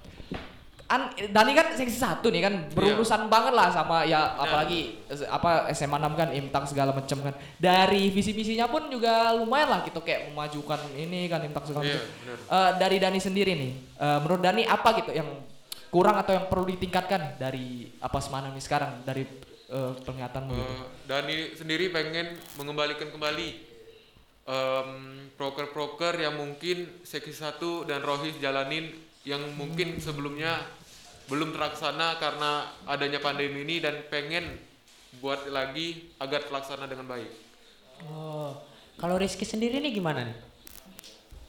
An, 0.89 1.01
Dani 1.13 1.53
kan 1.53 1.69
seksi 1.71 1.93
satu 1.95 2.27
nih 2.27 2.41
kan 2.41 2.53
berurusan 2.71 3.29
banget 3.29 3.53
lah 3.53 3.69
sama 3.69 4.01
ya 4.03 4.33
apalagi 4.35 4.97
eh, 5.05 5.21
apa 5.23 5.69
SMA 5.69 5.95
6 5.95 6.17
kan 6.17 6.29
imtak 6.31 6.65
segala 6.65 6.91
macam 6.91 7.21
kan. 7.21 7.33
Dari 7.55 8.09
visi 8.09 8.33
misinya 8.33 8.65
pun 8.65 8.89
juga 8.89 9.29
lumayan 9.31 9.69
lah 9.69 9.79
gitu 9.83 10.01
kayak 10.01 10.29
memajukan 10.29 10.81
ini 10.91 11.25
kan 11.25 11.41
imtak 11.41 11.63
segala 11.63 11.85
Iya, 11.85 11.93
macam 11.93 12.09
benar. 12.25 12.37
Eh, 12.41 12.71
dari 12.77 12.97
Dani 12.97 13.19
sendiri 13.19 13.51
nih 13.53 13.71
eh, 13.95 14.17
menurut 14.19 14.41
Dani 14.41 14.65
apa 14.65 14.89
gitu 14.97 15.13
yang 15.13 15.29
kurang 15.89 16.17
atau 16.17 16.33
yang 16.33 16.45
perlu 16.45 16.65
ditingkatkan 16.67 17.37
dari 17.37 17.93
apa 17.97 18.17
semana 18.17 18.49
nih 18.49 18.61
sekarang 18.61 19.01
dari 19.03 19.29
eh, 19.67 19.91
penglihatanmu 19.99 20.51
gitu 20.51 20.65
Eh, 20.65 20.81
Dani 21.05 21.35
sendiri 21.53 21.89
pengen 21.89 22.33
mengembalikan 22.55 23.07
kembali 23.07 23.47
em, 24.43 24.89
proker-proker 25.33 26.17
yang 26.17 26.33
mungkin 26.33 26.89
seksi 27.01 27.29
satu 27.31 27.85
dan 27.85 28.01
Rohis 28.01 28.37
jalanin 28.37 28.89
yang 29.21 29.43
mungkin 29.53 29.99
sebelumnya 29.99 30.57
belum 31.29 31.53
terlaksana 31.53 32.17
karena 32.17 32.73
adanya 32.89 33.21
pandemi 33.21 33.61
ini 33.61 33.77
dan 33.77 34.01
pengen 34.09 34.57
buat 35.21 35.45
lagi 35.49 36.09
agar 36.17 36.45
terlaksana 36.49 36.89
dengan 36.89 37.05
baik. 37.05 37.29
Oh, 38.09 38.57
kalau 38.97 39.15
Rizky 39.21 39.45
sendiri 39.45 39.77
nih 39.77 39.93
gimana 39.93 40.25
nih? 40.25 40.37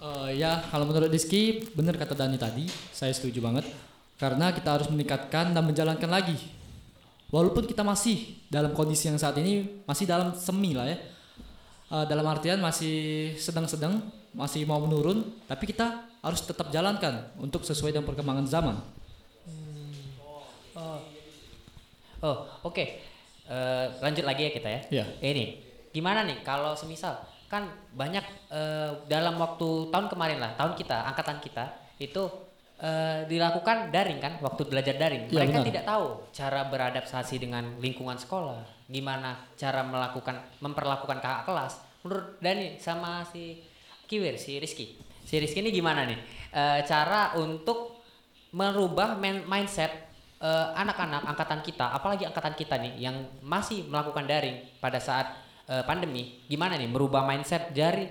Eh, 0.00 0.40
ya, 0.40 0.64
kalau 0.72 0.88
menurut 0.88 1.12
Rizky, 1.12 1.68
benar 1.76 1.96
kata 1.96 2.16
Dani 2.16 2.40
tadi, 2.40 2.64
saya 2.92 3.12
setuju 3.12 3.44
banget. 3.44 3.68
Karena 4.16 4.52
kita 4.52 4.76
harus 4.76 4.88
meningkatkan 4.92 5.52
dan 5.52 5.64
menjalankan 5.64 6.08
lagi. 6.08 6.36
Walaupun 7.28 7.64
kita 7.64 7.84
masih 7.84 8.36
dalam 8.48 8.72
kondisi 8.72 9.08
yang 9.08 9.20
saat 9.20 9.36
ini, 9.40 9.84
masih 9.84 10.04
dalam 10.08 10.32
semi 10.36 10.72
lah 10.72 10.88
ya. 10.88 10.96
Eh, 11.90 12.04
dalam 12.08 12.24
artian 12.28 12.60
masih 12.60 13.32
sedang-sedang, 13.36 14.00
masih 14.32 14.64
mau 14.64 14.80
menurun, 14.80 15.24
tapi 15.44 15.68
kita 15.68 16.04
harus 16.20 16.44
tetap 16.44 16.68
jalankan 16.72 17.32
untuk 17.40 17.64
sesuai 17.64 17.92
dengan 17.92 18.08
perkembangan 18.08 18.46
zaman. 18.48 18.76
Oh, 22.20 22.44
oke. 22.64 22.84
Eh, 23.50 23.86
lanjut 23.98 24.22
lagi 24.22 24.46
ya 24.46 24.50
kita 24.52 24.68
ya. 24.68 24.80
Iya. 24.90 25.04
Ini 25.18 25.44
gimana 25.90 26.22
nih 26.22 26.46
kalau 26.46 26.78
semisal 26.78 27.18
kan 27.50 27.66
banyak 27.98 28.22
eh, 28.52 28.90
dalam 29.10 29.34
waktu 29.42 29.90
tahun 29.90 30.06
kemarin 30.06 30.38
lah, 30.38 30.54
tahun 30.54 30.78
kita, 30.78 31.10
angkatan 31.10 31.42
kita 31.42 31.66
itu 31.98 32.22
eh, 32.78 33.26
dilakukan 33.26 33.90
daring 33.90 34.22
kan, 34.22 34.38
waktu 34.38 34.70
belajar 34.70 34.94
daring. 34.94 35.26
Iya, 35.26 35.34
Mereka 35.34 35.58
benar. 35.58 35.66
tidak 35.66 35.84
tahu 35.88 36.06
cara 36.30 36.60
beradaptasi 36.70 37.34
dengan 37.42 37.74
lingkungan 37.82 38.14
sekolah, 38.14 38.86
gimana 38.86 39.50
cara 39.58 39.82
melakukan 39.82 40.38
memperlakukan 40.62 41.18
kakak 41.18 41.42
kelas. 41.50 41.82
Menurut 42.06 42.38
Dani 42.38 42.78
sama 42.78 43.26
si 43.26 43.60
Kiwir, 44.06 44.38
si 44.38 44.62
Rizky. 44.62 44.94
Si 45.26 45.36
Rizky 45.42 45.60
ini 45.60 45.74
gimana 45.74 46.06
nih? 46.06 46.18
Eh, 46.54 46.80
cara 46.86 47.34
untuk 47.34 47.98
merubah 48.54 49.18
eh, 50.40 50.68
anak-anak 50.74 51.22
angkatan 51.28 51.60
kita, 51.60 51.92
apalagi 51.92 52.24
angkatan 52.24 52.56
kita 52.56 52.80
nih 52.80 52.96
yang 52.98 53.16
masih 53.44 53.84
melakukan 53.86 54.24
daring 54.24 54.56
pada 54.80 54.96
saat 54.98 55.28
eh, 55.68 55.84
pandemi, 55.84 56.40
gimana 56.48 56.74
nih 56.74 56.88
merubah 56.88 57.22
mindset 57.22 57.70
dari 57.70 58.08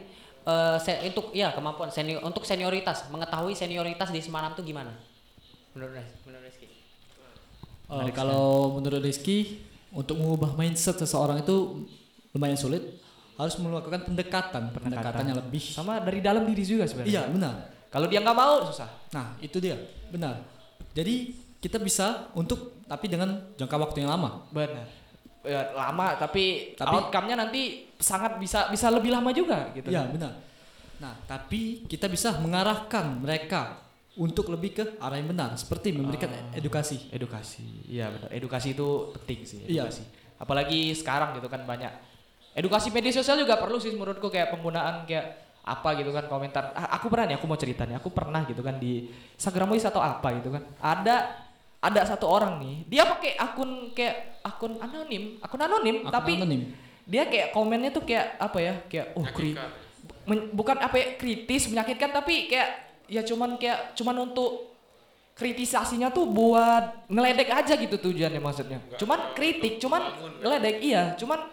se- 0.80 1.02
untuk 1.06 1.30
ya 1.30 1.54
kemampuan 1.54 1.90
senior 1.90 2.24
untuk 2.24 2.42
senioritas, 2.42 3.06
mengetahui 3.12 3.54
senioritas 3.54 4.10
di 4.10 4.18
Semarang 4.18 4.58
tuh 4.58 4.66
gimana? 4.66 4.90
Menurut 5.78 5.94
menurut 6.26 6.44
Rizky. 6.46 6.66
Eh, 7.90 8.10
kalau 8.14 8.78
menurut 8.78 9.02
Rizky, 9.02 9.62
untuk 9.90 10.18
mengubah 10.18 10.54
mindset 10.54 10.98
seseorang 10.98 11.42
itu 11.42 11.86
lumayan 12.34 12.58
sulit. 12.58 12.82
Harus 13.40 13.56
melakukan 13.56 14.04
pendekatan, 14.04 14.68
pendekatan, 14.76 15.24
yang 15.24 15.40
lebih. 15.40 15.64
sama 15.64 16.04
dari 16.04 16.20
dalam 16.20 16.44
diri 16.44 16.60
juga 16.60 16.84
sebenarnya 16.84 17.08
Iya, 17.08 17.24
benar. 17.32 17.56
kalau 17.88 18.12
dia 18.12 18.20
nggak 18.20 18.36
mau 18.36 18.68
susah 18.68 18.92
Nah, 19.16 19.40
itu 19.40 19.64
dia. 19.64 19.80
Benar. 20.12 20.44
Jadi 20.92 21.32
kita 21.60 21.78
bisa 21.78 22.32
untuk 22.34 22.80
tapi 22.88 23.12
dengan 23.12 23.54
jangka 23.56 23.76
waktu 23.78 24.04
yang 24.04 24.12
lama. 24.16 24.48
Benar. 24.50 24.88
Ya, 25.40 25.72
lama 25.72 26.20
tapi, 26.20 26.76
Tapi- 26.76 26.92
outcome-nya 26.92 27.36
nanti 27.48 27.88
sangat 27.96 28.36
bisa 28.40 28.68
bisa 28.68 28.92
lebih 28.92 29.12
lama 29.12 29.32
juga 29.32 29.72
gitu. 29.72 29.88
Iya, 29.88 30.08
benar. 30.08 30.36
Nah, 31.00 31.16
tapi 31.24 31.88
kita 31.88 32.12
bisa 32.12 32.36
mengarahkan 32.44 33.24
mereka 33.24 33.80
untuk 34.20 34.52
lebih 34.52 34.76
ke 34.76 34.84
arah 35.00 35.16
yang 35.16 35.32
benar 35.32 35.56
seperti 35.56 35.96
memberikan 35.96 36.28
Ah. 36.28 36.52
edukasi. 36.60 37.08
Edukasi, 37.08 37.88
iya 37.88 38.12
benar. 38.12 38.28
Edukasi 38.36 38.76
itu 38.76 39.16
penting 39.16 39.40
sih. 39.48 39.60
Iya. 39.64 39.88
Edukasi. 39.88 40.04
Apalagi 40.40 40.92
sekarang 40.92 41.40
gitu 41.40 41.48
kan 41.48 41.64
banyak. 41.64 41.92
Edukasi 42.52 42.92
media 42.92 43.16
sosial 43.16 43.40
juga 43.40 43.56
perlu 43.56 43.80
sih 43.80 43.96
menurutku 43.96 44.28
kayak 44.28 44.52
penggunaan 44.52 45.08
kayak 45.08 45.48
apa 45.64 45.96
gitu 45.96 46.12
kan 46.12 46.28
komentar. 46.28 46.76
Ah, 46.76 47.00
aku 47.00 47.08
pernah 47.08 47.32
nih, 47.32 47.36
aku 47.40 47.46
mau 47.48 47.56
cerita 47.56 47.88
nih. 47.88 47.96
Aku 47.96 48.12
pernah 48.12 48.44
gitu 48.44 48.60
kan 48.60 48.76
di 48.76 49.08
Instagram 49.40 49.72
atau 49.80 50.04
apa 50.04 50.28
gitu 50.36 50.52
kan. 50.52 50.68
Ada 50.84 51.48
ada 51.80 52.02
satu 52.04 52.28
orang 52.28 52.60
nih, 52.60 52.76
dia 52.92 53.04
pakai 53.08 53.40
akun 53.40 53.96
kayak 53.96 54.44
akun 54.44 54.76
anonim, 54.78 55.40
akun 55.40 55.62
anonim, 55.64 55.96
Akun 56.04 56.12
tapi 56.12 56.36
anonim. 56.36 56.62
dia 57.08 57.24
kayak 57.24 57.56
komennya 57.56 57.90
tuh 57.90 58.04
kayak 58.04 58.36
apa 58.36 58.58
ya? 58.60 58.74
Kayak 58.92 59.16
oh 59.16 59.24
kri- 59.32 59.56
men- 60.28 60.52
bukan 60.52 60.76
apa 60.76 60.96
ya, 61.00 61.08
kritis 61.16 61.72
menyakitkan 61.72 62.12
tapi 62.12 62.52
kayak 62.52 62.70
ya 63.08 63.24
cuman 63.24 63.56
kayak 63.56 63.96
cuman 63.96 64.28
untuk 64.28 64.76
kritisasinya 65.34 66.12
tuh 66.12 66.28
buat 66.28 67.08
ngeledek 67.08 67.48
aja 67.48 67.80
gitu 67.80 67.96
tujuannya 67.96 68.44
maksudnya. 68.44 68.84
Cuman 69.00 69.32
kritik, 69.32 69.80
cuman 69.80 70.02
ngeledek 70.44 70.84
iya, 70.84 71.16
cuman 71.16 71.48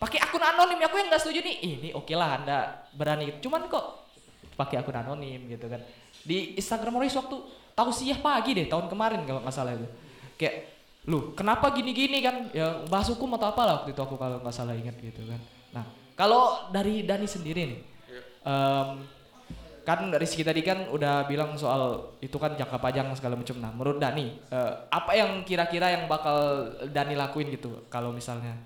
pakai 0.00 0.24
akun 0.24 0.40
anonim 0.40 0.80
aku 0.80 0.96
yang 0.96 1.12
nggak 1.12 1.20
setuju 1.20 1.44
nih. 1.44 1.56
Ini 1.60 1.88
oke 1.92 2.16
lah 2.16 2.40
Anda 2.40 2.58
berani 2.96 3.28
gitu. 3.28 3.52
Cuman 3.52 3.68
kok 3.68 4.08
pakai 4.56 4.80
akun 4.80 4.96
anonim 4.96 5.52
gitu 5.52 5.68
kan. 5.68 5.84
Di 6.26 6.58
Instagram 6.58 6.98
Morris 6.98 7.14
waktu 7.14 7.38
tausiah 7.78 8.18
pagi 8.18 8.58
deh 8.58 8.66
tahun 8.66 8.90
kemarin 8.90 9.22
kalau 9.22 9.40
nggak 9.46 9.54
salah 9.54 9.78
itu. 9.78 9.86
Kayak 10.34 10.74
lu 11.06 11.32
kenapa 11.38 11.70
gini-gini 11.70 12.18
kan 12.18 12.50
ya 12.50 12.82
bahas 12.90 13.06
hukum 13.06 13.30
atau 13.38 13.54
apa 13.54 13.62
lah 13.62 13.74
waktu 13.82 13.94
itu 13.94 14.00
aku 14.02 14.18
kalau 14.18 14.42
nggak 14.42 14.54
salah 14.54 14.74
ingat 14.74 14.98
gitu 14.98 15.22
kan. 15.30 15.40
Nah 15.70 15.84
kalau 16.18 16.66
dari 16.74 17.06
Dani 17.06 17.30
sendiri 17.30 17.62
nih, 17.70 17.80
em, 18.42 18.88
kan 19.86 20.10
Rizky 20.18 20.42
tadi 20.42 20.66
kan 20.66 20.90
udah 20.90 21.30
bilang 21.30 21.54
soal 21.54 22.18
itu 22.18 22.34
kan 22.42 22.58
jangka 22.58 22.82
panjang 22.82 23.06
segala 23.14 23.38
macam. 23.38 23.54
Nah, 23.62 23.70
menurut 23.70 24.02
Dani, 24.02 24.34
eh, 24.50 24.72
apa 24.90 25.14
yang 25.14 25.46
kira-kira 25.46 25.94
yang 25.94 26.10
bakal 26.10 26.66
Dani 26.90 27.14
lakuin 27.14 27.54
gitu 27.54 27.86
kalau 27.86 28.10
misalnya 28.10 28.58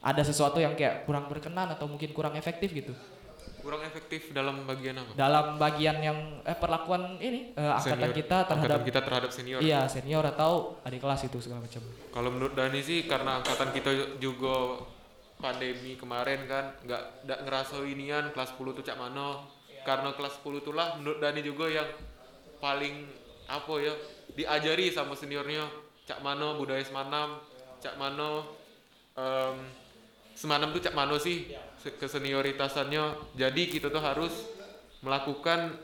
ada 0.00 0.20
sesuatu 0.24 0.56
yang 0.60 0.72
kayak 0.72 1.04
kurang 1.04 1.28
berkenan 1.28 1.68
atau 1.72 1.84
mungkin 1.88 2.12
kurang 2.16 2.36
efektif 2.36 2.72
gitu 2.72 2.92
kurang 3.64 3.80
efektif 3.80 4.28
dalam 4.30 4.68
bagian 4.68 5.00
apa 5.00 5.16
dalam 5.16 5.56
bagian 5.56 5.96
yang 5.98 6.18
eh 6.44 6.52
perlakuan 6.52 7.16
ini 7.16 7.56
eh, 7.56 7.72
angkatan 7.72 8.12
Senior. 8.12 8.20
kita 8.20 8.36
terhadap 8.44 8.60
angkatan 8.76 8.82
kita 8.84 9.00
terhadap 9.00 9.30
senior 9.32 9.58
iya 9.58 9.88
senior 9.88 10.20
atau 10.28 10.76
adik 10.84 11.00
kelas 11.00 11.24
itu 11.24 11.40
segala 11.40 11.64
macam. 11.64 11.80
Kalau 12.12 12.28
menurut 12.28 12.52
Dani 12.52 12.84
sih 12.84 13.08
karena 13.08 13.40
angkatan 13.40 13.72
kita 13.72 13.90
juga 14.20 14.84
pandemi 15.40 15.96
kemarin 15.96 16.44
kan 16.44 16.76
nggak 16.84 17.24
nggak 17.24 17.40
ngerasa 17.42 17.80
inian 17.82 18.30
kelas 18.30 18.52
10 18.54 18.76
tuh 18.76 18.84
cak 18.84 19.00
mano. 19.00 19.48
Karena 19.84 20.12
kelas 20.12 20.40
10 20.40 20.60
itulah 20.60 20.96
menurut 20.96 21.20
Dani 21.20 21.40
juga 21.40 21.68
yang 21.68 21.88
paling 22.60 23.08
apa 23.44 23.72
ya 23.76 23.92
diajari 24.32 24.88
sama 24.88 25.12
seniornya 25.12 25.64
cak 26.04 26.20
mano 26.20 26.56
budaya 26.56 26.80
semanam, 26.80 27.40
cak 27.80 27.96
mano 27.96 28.60
em, 29.16 29.56
semanam 30.32 30.72
tuh 30.72 30.80
cak 30.80 30.92
mano 30.92 31.16
sih 31.16 31.48
se- 31.48 31.73
kesenioritasannya. 31.84 33.36
Jadi 33.36 33.62
kita 33.68 33.92
tuh 33.92 34.00
harus 34.00 34.32
melakukan 35.04 35.76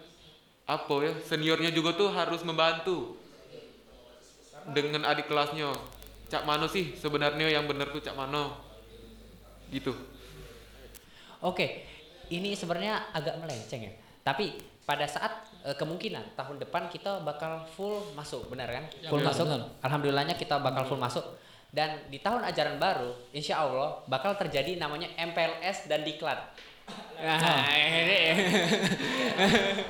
apa 0.65 0.95
ya 1.03 1.13
seniornya 1.27 1.75
juga 1.75 1.99
tuh 1.99 2.15
harus 2.15 2.47
membantu 2.47 3.19
dengan 4.71 5.03
adik 5.03 5.27
kelasnya 5.27 5.75
Cak 6.31 6.47
Mano 6.47 6.71
sih 6.71 6.95
sebenarnya 6.95 7.51
yang 7.51 7.67
benar 7.67 7.91
tuh 7.91 7.99
Cak 7.99 8.15
Mano 8.15 8.55
gitu 9.75 9.91
Oke, 11.41 11.89
ini 12.29 12.53
sebenarnya 12.53 13.17
agak 13.17 13.41
melenceng 13.41 13.81
ya. 13.81 13.93
Tapi 14.21 14.61
pada 14.85 15.09
saat 15.09 15.49
eh, 15.65 15.73
kemungkinan 15.73 16.37
tahun 16.37 16.61
depan 16.61 16.93
kita 16.93 17.25
bakal 17.25 17.65
full 17.73 18.13
masuk, 18.13 18.53
benar 18.53 18.69
kan? 18.69 18.85
full 19.09 19.25
benar, 19.25 19.33
masuk. 19.33 19.45
benar. 19.49 19.61
Alhamdulillahnya 19.81 20.37
kita 20.37 20.61
bakal 20.61 20.85
full 20.85 21.01
masuk. 21.01 21.25
Dan 21.71 22.11
di 22.11 22.19
tahun 22.19 22.43
ajaran 22.51 22.83
baru, 22.83 23.15
insya 23.31 23.63
Allah 23.63 24.03
bakal 24.11 24.35
terjadi 24.35 24.75
namanya 24.75 25.07
MPLS 25.15 25.87
dan 25.87 26.03
diklat. 26.03 26.51
Nah, 27.23 27.71
ini, 27.71 28.35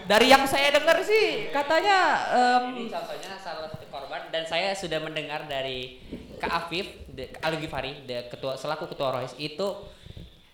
Dari 0.05 0.27
yang 0.29 0.45
saya 0.45 0.69
dengar 0.69 1.01
sih 1.01 1.49
katanya 1.49 2.29
em, 2.29 2.77
ini 2.77 2.93
contohnya 2.93 3.33
salah 3.41 3.73
satu 3.73 3.89
korban 3.89 4.29
dan 4.29 4.45
saya 4.45 4.77
sudah 4.77 5.01
mendengar 5.01 5.49
dari 5.49 5.97
Kak 6.37 6.69
Afif, 6.69 7.09
Al 7.41 7.57
Ghifari, 7.57 8.05
ketua 8.29 8.61
selaku 8.61 8.93
ketua 8.93 9.17
Rohis 9.17 9.33
itu 9.41 9.69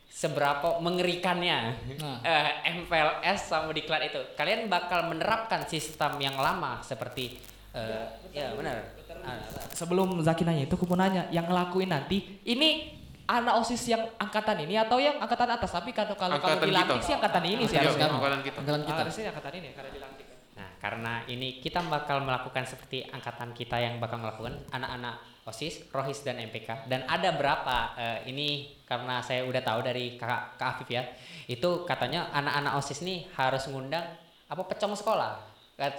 seberapa 0.06 0.78
mengerikannya 0.78 1.76
Nah. 2.00 2.18
eh, 2.22 2.78
MPLS 2.78 3.50
sama 3.50 3.74
diklat 3.74 4.08
itu. 4.08 4.20
Kalian 4.38 4.70
bakal 4.70 5.10
menerapkan 5.10 5.66
sistem 5.66 6.16
yang 6.22 6.38
lama 6.38 6.78
seperti 6.80 7.36
eh, 7.74 8.06
ya 8.32 8.54
benar. 8.54 8.96
Ah, 9.26 9.42
sebelum 9.70 10.22
Zaki 10.22 10.46
nanya 10.46 10.64
itu 10.64 10.74
aku 10.74 10.86
mau 10.86 10.94
nanya 10.94 11.26
yang 11.28 11.44
ngelakuin 11.44 11.90
nanti 11.90 12.38
ini 12.42 12.94
anak 13.26 13.58
osis 13.58 13.90
yang 13.90 14.06
angkatan 14.16 14.62
ini 14.62 14.78
atau 14.78 15.02
yang 15.02 15.18
angkatan 15.18 15.50
atas 15.50 15.74
tapi 15.74 15.90
kalau 15.90 16.14
kalau 16.14 16.38
kalau 16.38 16.54
Angkatan 16.54 16.70
dilantik 16.70 16.96
kita. 16.96 17.04
sih 17.04 17.14
angkatan 17.14 17.42
ini 17.44 17.62
sih 17.66 17.74
Iya, 17.74 17.82
harusnya. 17.82 18.06
angkatan 18.08 18.40
kita. 18.40 18.56
Angkatan 18.62 18.82
kita. 18.82 19.00
Harusnya 19.02 19.24
angkatan 19.28 19.52
ini 19.52 19.68
karena 19.74 19.90
dilantik. 19.90 20.26
Nah, 20.54 20.68
karena 20.78 21.12
ini 21.26 21.48
kita 21.58 21.80
bakal 21.84 22.22
melakukan 22.22 22.64
seperti 22.64 23.02
angkatan 23.04 23.50
kita 23.50 23.76
yang 23.76 23.98
bakal 23.98 24.16
melakukan 24.16 24.62
anak-anak 24.70 25.18
OSIS, 25.42 25.90
ROHIS 25.90 26.22
dan 26.22 26.38
MPK 26.40 26.86
dan 26.86 27.02
ada 27.04 27.30
berapa 27.30 27.76
eh, 27.94 28.18
ini 28.26 28.48
karena 28.82 29.18
saya 29.20 29.42
udah 29.42 29.58
tahu 29.60 29.78
dari 29.80 30.14
Kak, 30.14 30.54
Kak 30.54 30.68
Afif 30.74 30.88
ya. 30.88 31.02
Itu 31.44 31.82
katanya 31.82 32.30
anak-anak 32.30 32.78
OSIS 32.78 33.02
nih 33.02 33.26
harus 33.34 33.66
ngundang 33.66 34.06
apa 34.46 34.62
pecong 34.64 34.94
sekolah. 34.94 35.38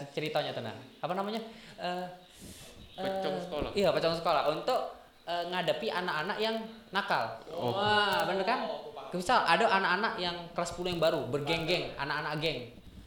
Ceritanya 0.09 0.51
tuh 0.51 0.63
nah. 0.63 0.73
Apa 0.99 1.11
namanya? 1.11 1.43
Eh, 1.77 2.05
eh, 2.97 3.03
Pecong 3.05 3.37
sekolah? 3.45 3.69
Iya, 3.77 3.89
pecong 3.93 4.17
sekolah 4.17 4.43
untuk 4.51 4.79
eh, 5.29 5.43
ngadepi 5.53 5.87
anak-anak 5.93 6.37
yang 6.41 6.55
nakal. 6.89 7.37
Oh. 7.53 7.77
Wah, 7.77 8.25
bener 8.25 8.43
kan? 8.43 8.65
Misal 9.13 9.45
ada 9.47 9.65
anak-anak 9.71 10.13
yang 10.19 10.35
kelas 10.51 10.75
10 10.75 10.97
yang 10.97 11.01
baru 11.01 11.21
bergeng-geng, 11.31 11.95
anak-anak 11.95 12.43
geng. 12.43 12.59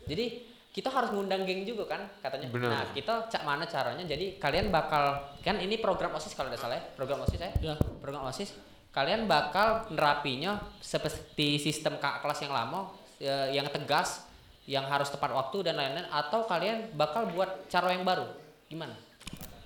Jadi 0.09 0.49
kita 0.71 0.87
harus 0.87 1.11
ngundang 1.11 1.43
geng 1.43 1.67
juga 1.67 1.85
kan 1.91 2.07
katanya. 2.23 2.47
Benar. 2.49 2.71
Nah, 2.71 2.85
kita 2.95 3.27
cak 3.27 3.43
mana 3.43 3.67
caranya? 3.67 4.07
Jadi 4.07 4.39
kalian 4.39 4.71
bakal 4.71 5.19
kan 5.43 5.59
ini 5.59 5.83
program 5.83 6.15
OSIS 6.15 6.33
kalau 6.39 6.49
tidak 6.49 6.63
salah 6.63 6.79
ya, 6.79 6.85
program 6.95 7.21
OSIS 7.27 7.41
ya. 7.43 7.51
Ya. 7.61 7.75
Program 7.99 8.23
OSIS 8.31 8.55
kalian 8.91 9.31
bakal 9.31 9.87
nerapinya 9.95 10.59
seperti 10.83 11.63
sistem 11.63 11.99
kakak 12.03 12.27
kelas 12.27 12.41
yang 12.43 12.55
lama 12.55 12.91
ya, 13.23 13.47
yang 13.51 13.67
tegas, 13.71 14.27
yang 14.67 14.87
harus 14.87 15.11
tepat 15.11 15.31
waktu 15.31 15.63
dan 15.63 15.79
lain-lain 15.79 16.07
atau 16.11 16.43
kalian 16.47 16.91
bakal 16.99 17.31
buat 17.31 17.71
cara 17.71 17.95
yang 17.95 18.03
baru. 18.03 18.27
Gimana? 18.67 18.95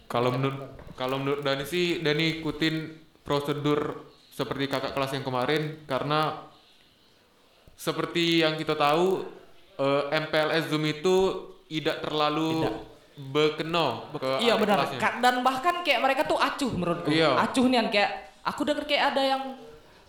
Kalau 0.06 0.30
menurut 0.34 0.58
kalau 0.94 1.16
menurut 1.18 1.42
Dani 1.42 1.64
sih 1.66 1.98
Dani 2.00 2.38
ikutin 2.40 2.74
prosedur 3.24 4.04
seperti 4.30 4.66
kakak 4.66 4.92
kelas 4.94 5.12
yang 5.14 5.24
kemarin 5.24 5.82
karena 5.86 6.50
seperti 7.74 8.42
yang 8.46 8.54
kita 8.54 8.78
tahu 8.78 9.26
eh, 9.78 10.02
MPLS 10.14 10.70
Zoom 10.70 10.84
itu 10.86 11.16
tidak 11.66 12.06
terlalu 12.06 12.70
berkena 13.14 14.10
ke 14.14 14.30
Iya 14.42 14.54
benar. 14.58 14.86
kelasnya. 14.86 15.22
Dan 15.22 15.34
bahkan 15.46 15.82
kayak 15.86 16.00
mereka 16.02 16.22
tuh 16.26 16.38
acuh 16.38 16.70
menurutku. 16.70 17.10
Iya. 17.10 17.34
Acuh 17.38 17.66
nih 17.66 17.86
kayak 17.90 18.10
aku 18.42 18.60
denger 18.66 18.84
kayak 18.86 19.04
ada 19.14 19.22
yang 19.22 19.42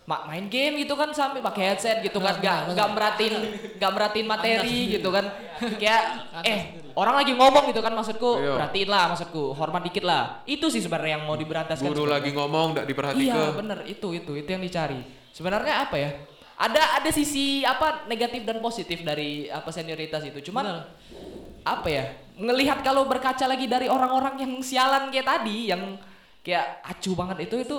ma- 0.06 0.24
main 0.30 0.46
game 0.46 0.86
gitu 0.86 0.94
kan 0.94 1.10
sampai 1.10 1.42
pakai 1.42 1.74
headset 1.74 1.98
gitu 2.00 2.22
kan. 2.22 2.38
Benar, 2.38 2.70
nggak 2.72 2.88
meratin 2.94 3.32
nggak 3.76 3.92
meratin 3.92 4.24
materi 4.24 4.78
gitu 4.96 5.08
kan. 5.10 5.26
Kayak 5.82 6.02
eh 6.46 6.60
orang 6.94 7.20
lagi 7.20 7.34
ngomong 7.34 7.74
gitu 7.74 7.82
kan 7.82 7.92
maksudku. 7.92 8.30
Iya. 8.38 8.54
perhatiin 8.54 8.88
lah 8.88 9.04
maksudku. 9.12 9.44
Hormat 9.58 9.82
dikit 9.90 10.06
lah. 10.06 10.46
Itu 10.46 10.70
sih 10.70 10.78
sebenarnya 10.78 11.18
yang 11.18 11.24
mau 11.26 11.34
diberantas 11.34 11.82
guru 11.82 12.06
lagi 12.06 12.30
ngomong 12.30 12.72
tidak 12.72 12.86
Iya 12.86 12.90
diperhatikan 12.94 13.52
bener. 13.58 13.78
Itu 13.84 14.14
itu 14.14 14.32
itu 14.38 14.48
yang 14.48 14.62
dicari. 14.62 15.02
Sebenarnya 15.34 15.90
apa 15.90 15.96
ya? 15.98 16.10
Ada 16.56 17.02
ada 17.02 17.10
sisi 17.12 17.66
apa 17.66 18.08
negatif 18.08 18.46
dan 18.48 18.62
positif 18.64 19.02
dari 19.02 19.50
apa 19.50 19.68
senioritas 19.74 20.22
itu. 20.24 20.38
Cuman 20.48 20.86
apa 21.66 21.88
ya? 21.90 22.14
Ngelihat 22.38 22.86
kalau 22.86 23.10
berkaca 23.10 23.44
lagi 23.44 23.66
dari 23.66 23.90
orang-orang 23.90 24.38
yang 24.38 24.52
sialan 24.62 25.10
kayak 25.10 25.26
tadi 25.26 25.74
yang 25.74 25.98
kayak 26.46 26.78
acuh 26.86 27.14
banget 27.18 27.50
itu 27.50 27.58
itu 27.66 27.78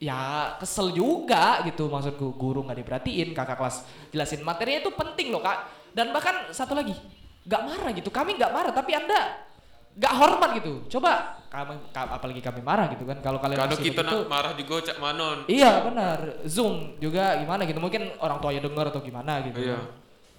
ya 0.00 0.56
kesel 0.56 0.96
juga 0.96 1.60
gitu 1.68 1.86
maksudku. 1.92 2.32
Guru 2.34 2.64
nggak 2.64 2.80
diperhatiin 2.80 3.36
kakak 3.36 3.60
kelas 3.60 3.84
jelasin 4.10 4.40
materinya 4.40 4.80
itu 4.82 4.90
penting 4.96 5.28
loh 5.30 5.44
kak. 5.44 5.68
Dan 5.92 6.10
bahkan 6.10 6.48
satu 6.50 6.72
lagi 6.72 6.96
nggak 7.44 7.62
marah 7.62 7.90
gitu. 7.92 8.08
Kami 8.08 8.40
nggak 8.40 8.52
marah 8.52 8.72
tapi 8.72 8.96
anda 8.96 9.46
nggak 9.90 10.12
hormat 10.16 10.50
gitu. 10.56 10.88
Coba 10.98 11.36
kami 11.50 11.74
ka- 11.90 12.14
apalagi 12.16 12.40
kami 12.40 12.64
marah 12.64 12.88
gitu 12.88 13.04
kan. 13.04 13.20
Kalau 13.20 13.36
kalian 13.42 13.58
kalau 13.60 13.76
kita 13.76 14.00
begitu- 14.00 14.26
marah 14.30 14.52
juga 14.56 14.74
cak 14.88 14.98
manon. 15.02 15.38
Iya 15.50 15.72
benar, 15.84 16.18
zoom 16.48 16.96
juga 17.02 17.36
gimana 17.42 17.68
gitu. 17.68 17.82
Mungkin 17.82 18.16
orang 18.22 18.38
tuanya 18.40 18.62
dengar 18.64 18.88
atau 18.88 19.02
gimana 19.04 19.42
gitu. 19.44 19.60
Iya. 19.60 19.78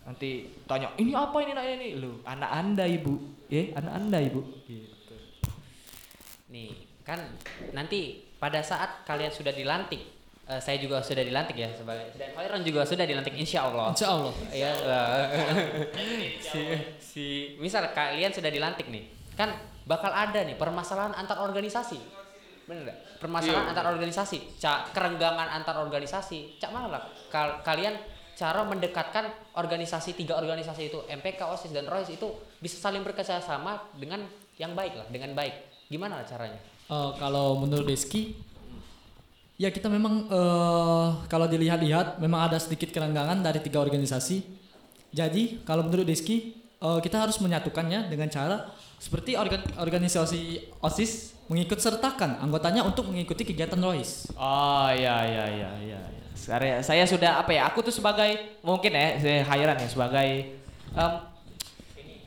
Nanti 0.02 0.50
tanya 0.66 0.90
ini 0.98 1.14
apa 1.14 1.38
ini 1.46 1.52
nak? 1.54 1.66
Ini 1.68 1.88
lu 2.02 2.26
anak 2.26 2.50
anda 2.50 2.90
ibu, 2.90 3.14
ya 3.52 3.76
anak 3.78 3.94
anda 3.94 4.18
ibu. 4.18 4.42
Gitu. 4.66 5.16
Nih, 6.50 6.74
kan 7.06 7.22
nanti 7.76 8.31
pada 8.42 8.58
saat 8.60 9.06
kalian 9.06 9.30
sudah 9.30 9.54
dilantik 9.54 10.02
eh, 10.50 10.58
saya 10.58 10.82
juga 10.82 10.98
sudah 11.00 11.22
dilantik 11.22 11.54
ya 11.54 11.70
sebagai 11.70 12.10
dan 12.18 12.34
Khairon 12.34 12.66
juga 12.66 12.82
sudah 12.82 13.06
dilantik 13.06 13.38
insya 13.38 13.70
Allah. 13.70 13.94
Insya 13.94 14.08
Allah. 14.10 14.34
Ya, 14.50 14.72
eh, 14.74 15.26
si, 16.50 16.62
si, 16.98 17.26
misal 17.62 17.86
kalian 17.94 18.34
sudah 18.34 18.50
dilantik 18.50 18.90
nih, 18.90 19.06
kan 19.38 19.54
bakal 19.86 20.10
ada 20.10 20.42
nih 20.42 20.58
permasalahan 20.58 21.14
antar 21.14 21.38
organisasi, 21.46 22.02
bener 22.66 22.90
nggak? 22.90 22.98
Permasalahan 23.22 23.70
Iya. 23.70 23.72
antar 23.78 23.86
organisasi, 23.94 24.38
cak 24.58 24.98
kerenggangan 24.98 25.62
antar 25.62 25.78
organisasi, 25.78 26.58
cak 26.58 26.74
mana 26.74 26.90
lah? 26.90 27.02
Kal- 27.30 27.62
kalian 27.62 27.94
cara 28.34 28.66
mendekatkan 28.66 29.30
organisasi 29.54 30.18
tiga 30.18 30.34
organisasi 30.42 30.90
itu 30.90 30.98
MPK, 31.06 31.46
OSIS 31.46 31.70
dan 31.70 31.86
ROIS 31.86 32.10
itu 32.10 32.26
bisa 32.58 32.82
saling 32.82 33.06
bekerja 33.06 33.38
sama 33.38 33.78
dengan 33.94 34.26
yang 34.58 34.74
baik 34.74 34.98
lah, 34.98 35.06
dengan 35.14 35.38
baik. 35.38 35.54
Gimana 35.86 36.18
lah 36.18 36.26
caranya? 36.26 36.58
Eh, 36.92 37.12
kalau 37.16 37.56
menurut 37.56 37.88
Deski, 37.88 38.36
ya 39.56 39.72
kita 39.72 39.88
memang 39.88 40.28
eh, 40.28 41.08
kalau 41.32 41.48
dilihat-lihat 41.48 42.20
memang 42.20 42.52
ada 42.52 42.60
sedikit 42.60 42.92
kerenggangan 42.92 43.40
dari 43.40 43.64
tiga 43.64 43.80
organisasi. 43.80 44.44
Jadi 45.16 45.64
kalau 45.64 45.88
menurut 45.88 46.04
Deski, 46.04 46.52
eh, 46.84 47.00
kita 47.00 47.24
harus 47.24 47.40
menyatukannya 47.40 48.12
dengan 48.12 48.28
cara 48.28 48.68
seperti 49.00 49.40
organ- 49.40 49.72
organisasi 49.80 50.68
OSIS 50.84 51.32
mengikut 51.48 51.80
sertakan 51.80 52.44
anggotanya 52.44 52.84
untuk 52.84 53.08
mengikuti 53.08 53.48
kegiatan 53.48 53.80
ROIS. 53.80 54.36
Oh 54.36 54.92
iya 54.92 55.24
iya 55.24 55.46
iya 55.48 55.72
iya. 55.80 56.00
Saya, 56.36 56.84
saya 56.84 57.08
sudah 57.08 57.40
apa 57.40 57.56
ya? 57.56 57.72
Aku 57.72 57.80
tuh 57.80 57.94
sebagai 57.96 58.60
mungkin 58.68 58.92
ya 58.92 59.16
saya 59.16 59.48
Khairan 59.48 59.78
ya 59.80 59.88
sebagai 59.88 60.30
em, 60.96 61.14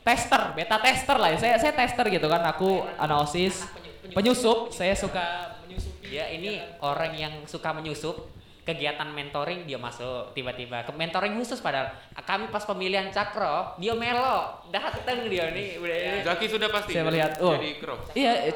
tester, 0.01 0.41
beta 0.57 0.77
tester 0.81 1.17
lah 1.21 1.29
ya. 1.33 1.37
Saya 1.37 1.55
saya 1.61 1.73
tester 1.73 2.05
gitu 2.09 2.25
kan. 2.29 2.41
Aku 2.49 2.81
analisis 2.97 3.65
penyusup. 4.13 4.69
Saya 4.69 4.93
suka 4.93 5.57
menyusupi. 5.65 6.13
Ya 6.13 6.29
ini 6.29 6.61
orang 6.83 7.13
yang 7.15 7.33
suka 7.49 7.73
menyusup 7.73 8.35
kegiatan 8.65 9.05
mentoring 9.13 9.69
dia 9.69 9.77
masuk 9.77 10.33
tiba-tiba 10.33 10.81
ke 10.81 10.89
mentoring 10.89 11.37
khusus 11.37 11.61
padahal 11.61 11.93
kami 12.25 12.49
pas 12.49 12.65
pemilihan 12.65 13.13
cakro 13.13 13.77
dia 13.77 13.93
melo 13.93 14.57
dateng 14.73 15.29
dia 15.29 15.53
nih 15.53 15.77
udah 15.77 15.97
Zaki 16.25 16.45
sudah 16.49 16.69
pasti. 16.73 16.97
Saya 16.97 17.05
melihat, 17.05 17.37
oh. 17.45 17.53
Jadi 17.53 17.77
kro. 17.77 17.93
Iya, 18.17 18.49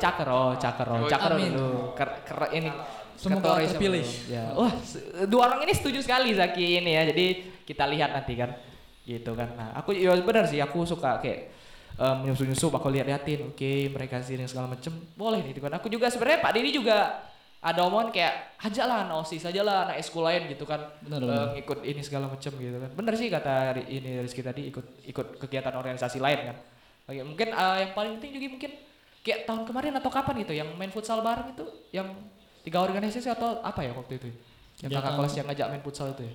Oh, 1.06 1.06
cakero 1.06 1.38
amin. 1.38 1.54
dulu. 1.54 1.94
Ker, 1.94 2.10
ker- 2.26 2.54
ini 2.58 2.74
Semoga 3.20 3.60
terpilih. 3.60 4.08
Ya. 4.32 4.56
Wah, 4.56 4.72
dua 5.28 5.52
orang 5.52 5.68
ini 5.68 5.76
setuju 5.76 6.00
sekali 6.00 6.32
Zaki 6.34 6.80
ini 6.82 6.96
ya. 6.96 7.04
Jadi 7.06 7.26
kita 7.68 7.84
lihat 7.86 8.16
nanti 8.16 8.34
kan. 8.34 8.56
Gitu 9.04 9.32
kan. 9.36 9.50
Nah, 9.60 9.70
aku 9.76 9.92
ya 9.92 10.16
benar 10.24 10.48
sih 10.48 10.58
aku 10.64 10.88
suka 10.88 11.20
kayak 11.20 11.52
eh, 12.00 12.16
menyusup-nyusup 12.24 12.72
aku 12.72 12.88
lihat-liatin. 12.90 13.52
Oke, 13.52 13.92
mereka 13.92 14.24
sih 14.24 14.40
segala 14.48 14.72
macem. 14.72 14.96
Boleh 15.20 15.44
nih 15.44 15.60
kan. 15.60 15.76
Aku 15.76 15.92
juga 15.92 16.08
sebenarnya 16.08 16.40
Pak 16.40 16.52
Dini 16.56 16.72
juga 16.72 17.28
ada 17.60 17.84
omongan 17.84 18.16
kayak 18.16 18.56
aja 18.64 18.88
lah 18.88 19.04
anak 19.04 19.20
OSIS 19.28 19.44
aja 19.52 19.60
lah 19.68 19.84
anak 19.92 20.00
eskul 20.00 20.24
lain 20.24 20.48
gitu 20.48 20.64
kan 20.64 20.80
Benar, 21.04 21.20
Eh, 21.20 21.28
benar. 21.28 21.48
ngikut 21.60 21.80
ini 21.84 22.00
segala 22.00 22.32
macem 22.32 22.56
gitu 22.56 22.80
kan 22.80 22.88
bener 22.96 23.14
sih 23.20 23.28
kata 23.28 23.76
ini 23.84 24.24
Rizky 24.24 24.40
tadi 24.40 24.72
ikut 24.72 25.04
ikut 25.04 25.28
kegiatan 25.44 25.76
organisasi 25.76 26.24
lain 26.24 26.40
kan 26.48 26.58
Oke, 27.04 27.20
mungkin 27.20 27.52
eh, 27.52 27.76
yang 27.84 27.92
paling 27.92 28.12
penting 28.16 28.32
juga 28.40 28.48
mungkin 28.56 28.72
kayak 29.28 29.44
tahun 29.44 29.68
kemarin 29.68 29.92
atau 30.00 30.08
kapan 30.08 30.36
gitu 30.40 30.54
yang 30.56 30.72
main 30.80 30.88
futsal 30.88 31.20
bareng 31.20 31.52
itu 31.52 31.66
yang 31.92 32.08
tiga 32.64 32.80
organisasi 32.80 33.28
atau 33.28 33.60
apa 33.60 33.84
ya 33.84 33.92
waktu 33.92 34.24
itu 34.24 34.28
yang 34.80 34.96
Ya, 34.96 35.04
kakak 35.04 35.20
kelas 35.20 35.34
yang 35.36 35.46
ngajak 35.52 35.68
main 35.68 35.84
futsal 35.84 36.08
itu 36.16 36.24
ya 36.24 36.34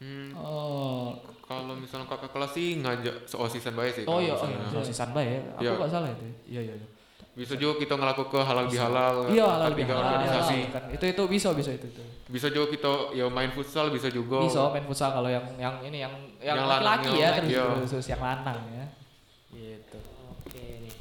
Hmm, 0.00 0.32
Oh, 0.32 1.12
kalau 1.42 1.76
misalnya 1.76 2.08
kakak 2.08 2.32
kelas 2.32 2.50
sih 2.50 2.80
ngajak 2.80 3.28
seosisan 3.28 3.74
baik 3.74 3.92
sih. 3.92 4.04
oh 4.04 4.16
iya 4.16 4.32
oh 4.32 4.48
iya 4.48 4.64
sosisan 4.66 5.12
bae 5.12 5.28
ya 5.28 5.40
aku 5.50 5.60
Iya. 5.60 5.70
nggak 5.76 5.90
salah 5.90 6.08
itu 6.08 6.24
iya 6.48 6.60
iya 6.62 6.74
iya 6.74 6.88
Bisa 7.30 7.54
juga 7.54 7.78
kita 7.78 7.94
ngelakuin 7.94 8.26
ke 8.26 8.40
halal 8.40 8.66
bihalal. 8.66 9.16
iya 9.28 9.44
halal 9.46 9.72
bihalal, 9.72 10.02
organisasi. 10.02 10.58
kan 10.68 10.82
itu 10.88 11.04
itu 11.06 11.22
bisa 11.26 11.48
bisa 11.52 11.70
itu 11.70 11.86
itu 11.86 12.02
Bisa 12.26 12.48
juga 12.48 12.66
kita 12.70 12.90
ya 13.12 13.28
main 13.28 13.50
futsal 13.50 13.86
bisa 13.88 14.08
juga. 14.08 14.40
bisa 14.40 14.66
main 14.68 14.82
futsal 14.82 15.10
kalau 15.10 15.28
yang 15.28 15.44
yang 15.56 15.74
ini 15.80 16.00
yang 16.00 16.14
yang 16.38 16.56
laki-laki 16.58 17.10
ya 17.16 17.28
terus 17.36 17.50
iya. 17.50 17.64
khusus 17.76 18.04
yang 18.08 18.20
lanang 18.20 18.58
ya 18.72 18.84
gitu 19.52 19.98
Oke 20.32 20.58
nih. 20.80 20.94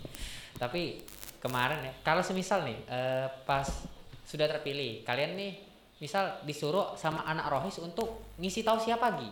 Tapi 0.56 0.82
kemarin 1.40 1.80
ya, 1.82 1.94
kalau 2.02 2.20
semisal 2.20 2.62
nih 2.62 2.78
eh, 2.86 3.26
pas 3.44 3.66
sudah 4.22 4.46
terpilih, 4.46 5.02
kalian 5.02 5.34
nih 5.34 5.52
misal 6.00 6.40
disuruh 6.48 6.96
sama 6.96 7.28
anak 7.28 7.52
rohis 7.52 7.80
untuk 7.84 8.24
ngisi 8.40 8.64
tausiah 8.64 8.96
pagi. 8.96 9.28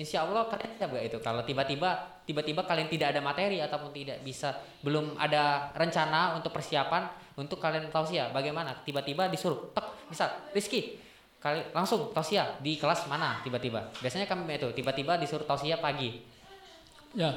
Insya 0.00 0.24
Allah 0.24 0.48
kalian 0.48 0.80
siap 0.80 0.96
gak 0.96 1.04
itu? 1.12 1.18
Kalau 1.20 1.44
tiba-tiba 1.44 2.22
tiba-tiba 2.24 2.64
kalian 2.64 2.88
tidak 2.88 3.12
ada 3.12 3.20
materi 3.20 3.60
ataupun 3.60 3.92
tidak 3.92 4.22
bisa 4.24 4.54
belum 4.80 5.18
ada 5.20 5.68
rencana 5.76 6.38
untuk 6.38 6.54
persiapan 6.56 7.10
untuk 7.36 7.60
kalian 7.60 7.88
tausiah, 7.92 8.32
bagaimana? 8.32 8.76
Tiba-tiba 8.84 9.28
disuruh, 9.32 9.72
tek, 9.72 9.84
misal 10.08 10.28
Rizky, 10.52 11.00
kali 11.40 11.64
langsung 11.72 12.12
tausiah 12.12 12.60
di 12.60 12.76
kelas 12.76 13.08
mana 13.08 13.40
tiba-tiba? 13.40 13.80
Biasanya 14.00 14.28
kami 14.28 14.60
itu 14.60 14.68
tiba-tiba 14.76 15.16
disuruh 15.16 15.44
tausiah 15.48 15.80
pagi. 15.80 16.20
ya. 17.16 17.32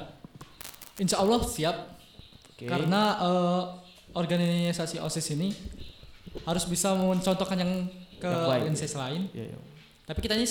Insya 0.99 1.23
Allah 1.23 1.41
siap. 1.41 1.77
Oke. 2.53 2.69
Karena 2.69 3.17
eh, 3.17 3.63
organisasi 4.13 5.01
OSIS 5.01 5.33
ini 5.33 5.49
harus 6.41 6.63
bisa 6.65 6.91
mencontohkan 6.91 7.55
yang 7.55 7.71
ke 8.17 8.25
Yang 8.25 8.95
lain. 8.95 9.21
Iya, 9.31 9.45
iya. 9.51 9.57
Tapi 10.03 10.19
kita 10.19 10.33
ini 10.33 10.47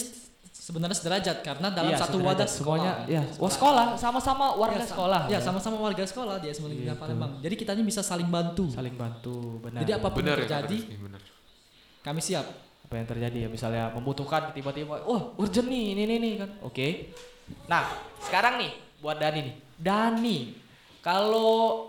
sebenarnya 0.53 0.95
sederajat 0.95 1.37
karena 1.43 1.69
dalam 1.69 1.91
Iya, 1.91 1.99
satu 1.99 2.21
wadah 2.21 2.47
semuanya 2.47 2.93
sekolah. 3.03 3.11
ya 3.11 3.23
wah 3.35 3.51
sekolah 3.51 3.85
sama-sama 3.97 4.45
warga 4.55 4.79
Ya, 4.79 4.87
sekolah 4.87 5.21
Ya, 5.27 5.39
sama-sama 5.41 5.77
warga 5.81 6.05
sekolah 6.05 6.39
di 6.39 6.47
SMA 6.49 6.71
Negeri 6.71 6.87
Gitu. 6.87 7.01
Palembang. 7.01 7.33
Jadi 7.41 7.55
kita 7.59 7.71
ini 7.73 7.83
bisa 7.83 8.01
saling 8.01 8.29
bantu. 8.29 8.71
saling 8.71 8.95
bantu 8.95 9.59
benar 9.59 9.83
Jadi 9.83 9.93
apa 9.93 10.07
pun 10.07 10.21
Benar 10.23 10.37
yang 10.37 10.39
ya 10.39 10.43
terjadi, 10.47 10.79
Rizky, 10.79 10.97
benar. 10.97 11.21
kami 12.01 12.21
siap. 12.21 12.47
apa 12.83 12.95
yang 12.95 13.09
terjadi 13.09 13.39
ya 13.39 13.49
misalnya 13.49 13.89
membutuhkan 13.91 14.53
tiba-tiba 14.53 15.01
wah 15.03 15.33
urgent 15.35 15.65
nih 15.65 15.97
ini 15.97 16.03
ini 16.05 16.15
ini 16.15 16.31
kan 16.37 16.51
oke 16.61 16.87
nah 17.65 17.89
sekarang 18.21 18.61
nih 18.61 18.69
buat 19.01 19.17
Dani 19.17 19.41
nih 19.41 19.55
Dani 19.75 20.39
kalau 21.01 21.89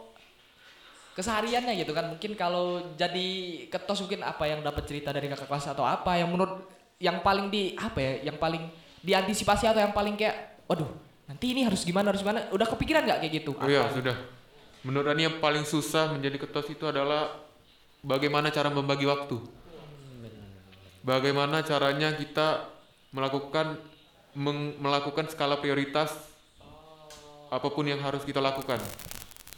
kesehariannya 1.13 1.77
gitu 1.77 1.93
kan 1.93 2.09
mungkin 2.09 2.33
kalau 2.33 2.93
jadi 2.97 3.29
ketos 3.69 4.01
mungkin 4.05 4.25
apa 4.25 4.49
yang 4.49 4.65
dapat 4.65 4.83
cerita 4.89 5.13
dari 5.13 5.29
kakak 5.29 5.45
kelas 5.45 5.69
atau 5.69 5.85
apa 5.85 6.17
yang 6.17 6.33
menurut 6.33 6.65
yang 6.97 7.21
paling 7.21 7.53
di 7.53 7.77
apa 7.77 7.99
ya 8.01 8.33
yang 8.33 8.37
paling 8.41 8.65
diantisipasi 9.05 9.69
atau 9.69 9.81
yang 9.83 9.93
paling 9.93 10.17
kayak 10.17 10.63
waduh 10.65 10.89
nanti 11.29 11.53
ini 11.53 11.61
harus 11.67 11.85
gimana 11.85 12.09
harus 12.09 12.25
gimana 12.25 12.49
udah 12.49 12.67
kepikiran 12.67 13.05
nggak 13.05 13.19
kayak 13.21 13.33
gitu 13.43 13.51
Oh 13.57 13.69
iya, 13.69 13.87
sudah. 13.93 14.15
Menurut 14.83 15.15
Ani 15.15 15.23
yang 15.23 15.39
paling 15.39 15.63
susah 15.63 16.11
menjadi 16.11 16.43
ketos 16.43 16.67
itu 16.67 16.83
adalah 16.83 17.39
bagaimana 18.03 18.51
cara 18.51 18.67
membagi 18.67 19.07
waktu. 19.07 19.39
Bagaimana 21.03 21.63
caranya 21.63 22.11
kita 22.15 22.67
melakukan 23.15 23.79
melakukan 24.79 25.31
skala 25.31 25.59
prioritas 25.59 26.11
apa 27.47 27.67
pun 27.71 27.87
yang 27.87 28.03
harus 28.03 28.27
kita 28.27 28.43
lakukan. 28.43 28.81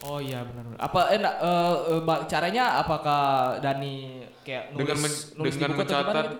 Oh 0.04 0.20
iya 0.20 0.44
benar. 0.44 0.62
benar. 0.66 0.78
Apa 0.78 1.00
enak 1.08 1.34
eh, 1.40 1.74
eh, 1.96 2.00
ba- 2.04 2.24
caranya 2.28 2.64
apakah 2.76 3.22
Dani 3.58 4.20
kayak 4.44 4.72
nulis 4.72 4.84
dengan 4.84 4.98
men- 5.00 5.24
nulis 5.34 5.52
di 5.52 5.56
dengan 5.56 5.70
buku 5.72 5.80
gimana 5.80 5.80
mencatat 5.80 6.24
gitu? 6.26 6.38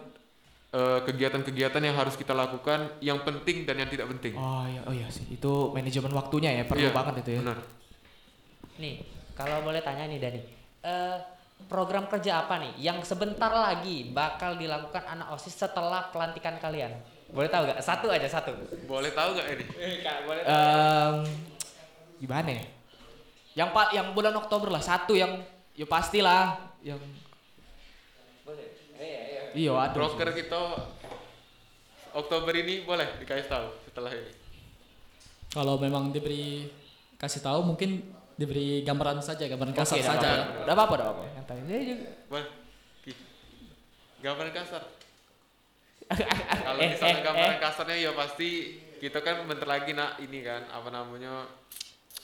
eh, 0.77 0.99
kegiatan-kegiatan 1.09 1.83
yang 1.83 1.97
harus 1.97 2.15
kita 2.15 2.37
lakukan, 2.37 2.81
yang 3.01 3.25
penting 3.25 3.65
dan 3.65 3.81
yang 3.81 3.89
tidak 3.89 4.13
penting. 4.13 4.37
Oh 4.37 4.69
iya, 4.69 4.81
oh 4.85 4.93
iya 4.93 5.09
sih. 5.09 5.25
Itu 5.31 5.73
manajemen 5.73 6.13
waktunya 6.13 6.53
ya, 6.53 6.65
perlu 6.69 6.85
Iya, 6.85 6.93
banget 6.93 7.15
itu 7.25 7.31
ya. 7.33 7.41
Benar. 7.41 7.59
Nih, 8.77 8.95
kalau 9.33 9.65
boleh 9.65 9.81
tanya 9.81 10.05
nih 10.05 10.21
Dani, 10.21 10.41
eh, 10.85 11.17
program 11.65 12.05
kerja 12.07 12.45
apa 12.45 12.61
nih 12.61 12.77
yang 12.77 13.01
sebentar 13.01 13.49
lagi 13.49 14.13
bakal 14.13 14.61
dilakukan 14.61 15.09
anak 15.09 15.33
osis 15.33 15.57
setelah 15.57 16.13
pelantikan 16.13 16.61
kalian? 16.61 16.93
Boleh 17.27 17.49
tahu 17.49 17.67
gak? 17.67 17.81
Satu 17.81 18.13
aja 18.13 18.29
satu. 18.29 18.53
Boleh 18.85 19.11
tahu 19.11 19.33
nggak 19.35 19.49
ini? 19.51 19.65
Em, 20.45 21.17
gimana 22.21 22.51
ya? 22.53 22.63
Yang 23.57 23.69
pak, 23.73 23.89
yang 23.97 24.13
bulan 24.13 24.37
Oktober 24.37 24.69
lah 24.69 24.85
satu 24.85 25.17
yang 25.17 25.41
ya 25.73 25.89
pastilah 25.89 26.61
yang 26.85 27.01
Iya, 29.57 29.73
ada. 29.73 29.97
Broker 29.97 30.37
kita 30.37 30.61
Oktober 32.13 32.53
ini 32.53 32.85
boleh 32.85 33.09
dikasih 33.17 33.49
tahu 33.49 33.73
setelah 33.89 34.13
ini. 34.13 34.33
Kalau 35.49 35.81
memang 35.81 36.13
diberi 36.13 36.69
kasih 37.17 37.41
tahu 37.41 37.65
mungkin 37.65 38.05
diberi 38.37 38.85
gambaran 38.85 39.25
saja, 39.25 39.49
gambaran 39.49 39.73
Oke, 39.73 39.81
kasar 39.81 39.97
saja. 40.05 40.61
Dah 40.69 40.77
apa-apa, 40.77 40.95
dah 41.01 41.05
apa-apa. 41.09 41.25
Yang 41.41 41.45
tanya 41.49 41.63
saya 41.65 41.83
juga. 41.89 42.09
Boleh. 42.29 42.49
Ki. 43.01 43.13
Gambaran 44.21 44.53
kasar. 44.53 44.83
Kalau 46.69 46.81
Eh, 46.85 46.89
misalnya 46.93 47.17
eh, 47.17 47.25
gambaran 47.25 47.57
eh. 47.57 47.61
kasarnya 47.65 47.97
ya 47.97 48.11
pasti 48.13 48.49
kita 49.01 49.19
kan 49.25 49.49
bentar 49.49 49.65
lagi 49.65 49.97
nak 49.97 50.21
ini 50.21 50.45
kan 50.45 50.69
apa 50.69 50.89
namanya 50.93 51.49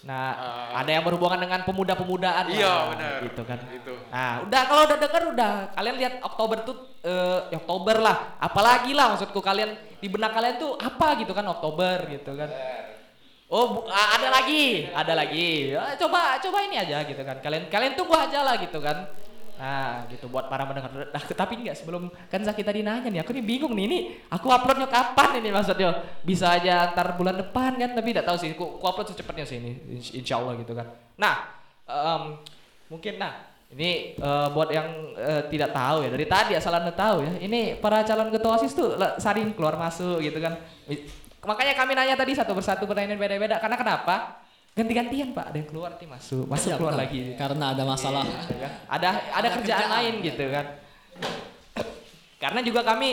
Nah, 0.03 0.35
Ah. 0.35 0.83
ada 0.83 0.91
yang 0.91 1.07
berhubungan 1.07 1.39
dengan 1.39 1.63
pemuda-pemudaan. 1.63 2.51
Iya, 2.51 2.67
lah, 2.67 2.83
benar. 2.91 3.19
Gitu 3.23 3.43
kan. 3.47 3.59
Itu. 3.71 3.95
Nah, 4.11 4.43
udah 4.43 4.63
kalau 4.67 4.83
udah 4.85 4.99
denger 4.99 5.23
udah 5.31 5.53
kalian 5.73 5.97
lihat 5.97 6.15
Oktober 6.21 6.59
tuh 6.63 6.77
eh 7.03 7.41
ya 7.51 7.59
Oktober 7.63 8.03
lah. 8.03 8.35
Apalagi 8.39 8.91
lah 8.93 9.15
maksudku 9.15 9.39
kalian 9.39 9.71
di 10.03 10.09
benak 10.11 10.35
kalian 10.35 10.59
tuh 10.59 10.75
apa 10.75 11.23
gitu 11.23 11.31
kan 11.31 11.47
Oktober 11.47 12.11
gitu 12.11 12.35
kan. 12.35 12.51
Oh, 13.47 13.65
bu- 13.69 13.87
ada 13.87 14.33
lagi, 14.33 14.89
ada 14.91 15.13
lagi. 15.13 15.77
Ah, 15.77 15.95
coba 15.95 16.41
coba 16.41 16.59
ini 16.65 16.81
aja 16.81 17.05
gitu 17.05 17.23
kan. 17.23 17.37
Kalian 17.39 17.69
kalian 17.69 17.95
tunggu 17.95 18.17
aja 18.17 18.43
lah 18.43 18.59
gitu 18.59 18.83
kan. 18.83 19.07
Nah, 19.63 20.11
gitu 20.11 20.27
buat 20.27 20.51
para 20.51 20.67
pendengar. 20.67 20.91
Nah, 20.91 21.23
tapi 21.23 21.55
enggak 21.55 21.79
sebelum 21.79 22.11
kan 22.27 22.43
Zaki 22.43 22.67
tadi 22.67 22.83
nanya 22.83 23.07
nih, 23.07 23.23
aku 23.23 23.31
nih 23.31 23.47
bingung 23.47 23.71
nih 23.79 23.85
ini 23.87 23.99
aku 24.27 24.51
uploadnya 24.51 24.91
kapan 24.91 25.39
ini 25.39 25.55
maksudnya? 25.55 26.03
Bisa 26.27 26.51
aja 26.59 26.91
antar 26.91 27.15
bulan 27.15 27.39
depan 27.39 27.79
kan, 27.79 27.95
tapi 27.95 28.11
tidak 28.11 28.27
tahu 28.27 28.43
sih. 28.43 28.51
Aku, 28.59 28.83
aku 28.83 28.87
upload 28.91 29.15
secepatnya 29.15 29.47
sih 29.47 29.63
ini, 29.63 29.79
ins- 29.95 30.11
insya 30.19 30.43
Allah 30.43 30.59
gitu 30.59 30.75
kan. 30.75 30.91
Nah, 31.15 31.47
em, 31.87 32.43
mungkin 32.91 33.23
nah 33.23 33.55
ini 33.71 34.19
eh, 34.19 34.49
buat 34.51 34.67
yang 34.75 35.15
eh, 35.15 35.47
tidak 35.47 35.71
tahu 35.71 36.05
ya 36.05 36.11
dari 36.11 36.27
tadi 36.27 36.53
asal 36.59 36.75
anda 36.75 36.91
tahu 36.91 37.23
ya, 37.23 37.33
ini 37.47 37.79
para 37.79 38.03
calon 38.03 38.35
ketua 38.35 38.59
osis 38.59 38.75
tuh 38.75 38.99
saling 39.23 39.55
keluar 39.55 39.79
masuk 39.79 40.19
gitu 40.27 40.43
kan. 40.43 40.59
Makanya 41.47 41.79
kami 41.79 41.95
nanya 41.95 42.19
tadi 42.19 42.35
satu 42.35 42.51
persatu 42.51 42.83
pertanyaan 42.83 43.15
beda-beda. 43.15 43.63
Karena 43.63 43.79
kenapa? 43.79 44.42
Ganti-gantian 44.73 45.37
pak, 45.37 45.53
ada 45.53 45.57
yang 45.61 45.69
keluar 45.69 45.93
nanti 45.93 46.09
masuk, 46.09 46.49
masuk 46.49 46.73
Iya, 46.73 46.77
keluar 46.81 46.95
benar. 46.97 47.05
lagi. 47.05 47.21
Karena 47.37 47.65
ada 47.77 47.83
masalah. 47.85 48.25
Gitu 48.25 48.57
kan. 48.57 48.73
Ada 48.89 49.09
ada, 49.37 49.49
kerjaan, 49.61 49.89
lain 50.01 50.15
gitu 50.25 50.45
kan. 50.49 50.67
Karena 52.43 52.61
juga 52.65 52.81
kami 52.83 53.11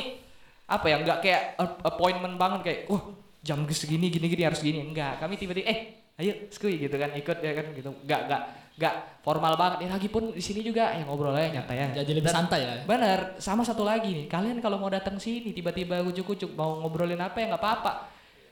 apa 0.69 0.85
ya 0.85 0.95
nggak 1.01 1.19
kayak 1.19 1.41
appointment 1.83 2.37
banget 2.37 2.59
kayak 2.61 2.79
wah 2.87 3.01
jam 3.41 3.65
segini 3.73 4.07
gini 4.07 4.29
gini 4.29 4.45
harus 4.45 4.61
gini 4.61 4.85
enggak 4.85 5.17
kami 5.17 5.33
tiba-tiba 5.33 5.65
eh 5.65 5.79
ayo 6.21 6.45
skui 6.53 6.77
gitu 6.77 6.93
kan 6.93 7.09
ikut 7.17 7.41
ya 7.41 7.57
kan 7.57 7.65
gitu 7.73 7.89
nggak 8.05 8.21
nggak 8.29 8.41
nggak 8.77 8.93
formal 9.25 9.57
banget 9.57 9.89
ya 9.89 9.97
lagi 9.97 10.13
pun 10.13 10.29
di 10.29 10.37
sini 10.39 10.61
juga 10.61 10.93
yang 10.93 11.09
ngobrol 11.09 11.33
aja 11.33 11.49
nyata 11.49 11.73
ya 11.73 11.89
Jadi 11.99 12.11
lebih 12.15 12.29
Dan- 12.29 12.37
santai 12.45 12.59
ya. 12.63 12.73
Bener, 12.85 13.19
sama 13.41 13.65
satu 13.65 13.81
lagi 13.83 14.13
nih. 14.13 14.25
Kalian 14.29 14.61
kalau 14.61 14.77
mau 14.79 14.87
datang 14.87 15.17
sini 15.19 15.51
tiba-tiba 15.51 15.99
ujuk-ujuk 16.05 16.53
mau 16.53 16.79
ngobrolin 16.79 17.19
apa 17.19 17.41
ya 17.41 17.49
nggak 17.51 17.59
apa-apa. 17.59 17.91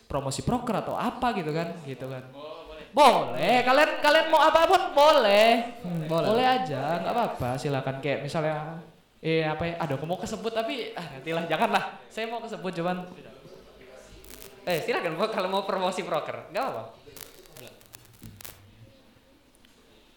Promosi 0.10 0.41
proker 0.41 0.84
atau 0.84 0.98
apa 0.98 1.32
gitu 1.32 1.52
kan, 1.56 1.80
gitu 1.86 2.12
kan. 2.12 2.24
Boleh. 2.91 3.63
Kalian 3.63 3.91
kalian 4.04 4.28
mau 4.30 4.41
apa 4.43 4.67
pun 4.67 4.82
boleh. 4.91 5.80
Hmm, 5.84 6.06
boleh. 6.06 6.28
boleh. 6.32 6.45
aja, 6.45 7.02
nggak 7.04 7.13
apa-apa. 7.13 7.50
Silakan 7.56 7.97
kayak 8.04 8.23
misalnya 8.23 8.80
eh 9.23 9.43
apa 9.43 9.63
ya? 9.65 9.73
Aduh, 9.82 9.95
aku 9.97 10.06
mau 10.06 10.19
kesebut 10.19 10.54
tapi 10.54 10.93
ah 10.93 11.06
nantilah 11.15 11.43
janganlah. 11.47 11.84
Saya 12.08 12.30
mau 12.30 12.43
kesebut 12.43 12.71
cuman 12.78 13.08
Eh 14.67 14.84
silakan 14.84 15.15
Bu, 15.15 15.32
kalau 15.32 15.47
mau 15.47 15.63
promosi 15.63 16.04
broker, 16.04 16.52
nggak 16.52 16.60
apa. 16.60 16.84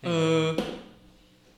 Eh, 0.01 0.53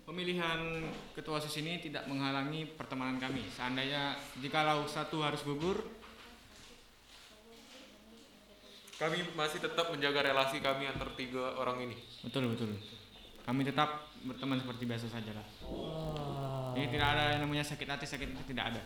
pemilihan 0.04 0.84
ketua 1.16 1.40
OSIS 1.40 1.62
ini 1.64 1.80
tidak 1.80 2.04
menghalangi 2.04 2.68
pertemanan 2.74 3.16
kami. 3.16 3.48
Seandainya 3.48 4.18
jikalau 4.42 4.84
satu 4.84 5.24
harus 5.24 5.40
gugur, 5.40 5.80
Kami 9.02 9.18
masih 9.34 9.58
tetap 9.58 9.90
menjaga 9.90 10.22
relasi 10.22 10.62
kami 10.62 10.86
antar 10.86 11.10
tiga 11.18 11.58
orang 11.58 11.82
ini. 11.90 11.98
betul 12.22 12.54
betul. 12.54 12.70
Kami 13.42 13.66
tetap 13.66 14.06
berteman 14.22 14.62
seperti 14.62 14.86
biasa 14.86 15.06
saja 15.10 15.34
lah. 15.34 15.46
Jadi 16.78 16.86
tidak 16.94 17.08
ada 17.18 17.24
yang 17.34 17.42
namanya 17.42 17.66
sakit 17.66 17.88
hati 17.90 18.06
sakit 18.06 18.30
hati 18.30 18.54
tidak 18.54 18.70
ada. 18.70 18.82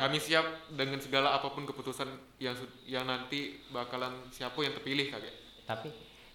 Kami 0.00 0.16
siap 0.16 0.72
dengan 0.72 0.96
segala 0.96 1.36
apa 1.36 1.52
pun 1.52 1.68
keputusan 1.68 2.08
yang 2.40 2.56
yang 2.88 3.04
nanti 3.04 3.60
bakalan 3.68 4.24
siapa 4.32 4.56
yang 4.64 4.72
terpilih 4.72 5.12
kakek. 5.12 5.34
Tapi 5.68 5.88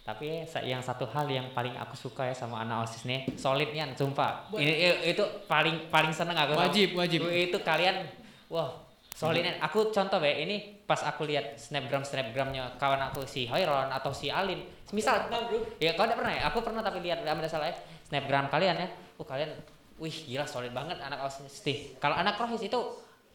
tapi 0.06 0.46
yang 0.70 0.86
satu 0.86 1.10
hal 1.10 1.26
yang 1.26 1.50
paling 1.50 1.74
aku 1.82 1.98
suka 1.98 2.30
ya 2.30 2.36
sama 2.38 2.62
anak 2.62 2.86
osis 2.86 3.10
nih 3.10 3.26
solidnya 3.34 3.90
sumpah 3.98 4.54
ini 4.54 5.02
itu 5.02 5.26
paling 5.50 5.90
paling 5.90 6.14
seneng 6.14 6.38
aku 6.38 6.54
Wajib, 6.54 6.94
wajib. 6.94 7.26
itu 7.26 7.58
kalian 7.66 8.06
wah 8.46 8.85
solidnya 9.16 9.56
aku 9.64 9.96
contoh 9.96 10.20
be 10.20 10.28
ini 10.28 10.84
pas 10.84 11.00
aku 11.08 11.24
lihat 11.24 11.56
snapgram 11.56 12.04
snapgramnya 12.04 12.76
kawan 12.76 13.00
aku 13.08 13.24
si 13.24 13.48
Hoiron 13.48 13.88
atau 13.88 14.12
si 14.12 14.28
Alin 14.28 14.60
misal 14.92 15.32
ya 15.80 15.96
kau 15.96 16.04
tidak 16.04 16.20
pernah 16.20 16.34
ya? 16.36 16.42
Aku 16.52 16.60
pernah 16.60 16.84
tapi 16.84 17.00
lihat 17.00 17.24
ada 17.24 17.48
salah 17.48 17.72
ya 17.72 17.76
snapgram 18.12 18.52
kalian 18.52 18.76
ya. 18.76 18.88
Oh 19.16 19.24
kalian 19.24 19.56
wih 19.96 20.12
gila 20.12 20.44
solid 20.44 20.76
banget 20.76 21.00
anak 21.00 21.24
nih 21.64 21.96
kalau 22.04 22.20
anak 22.20 22.36
rohis 22.36 22.68
itu 22.68 22.80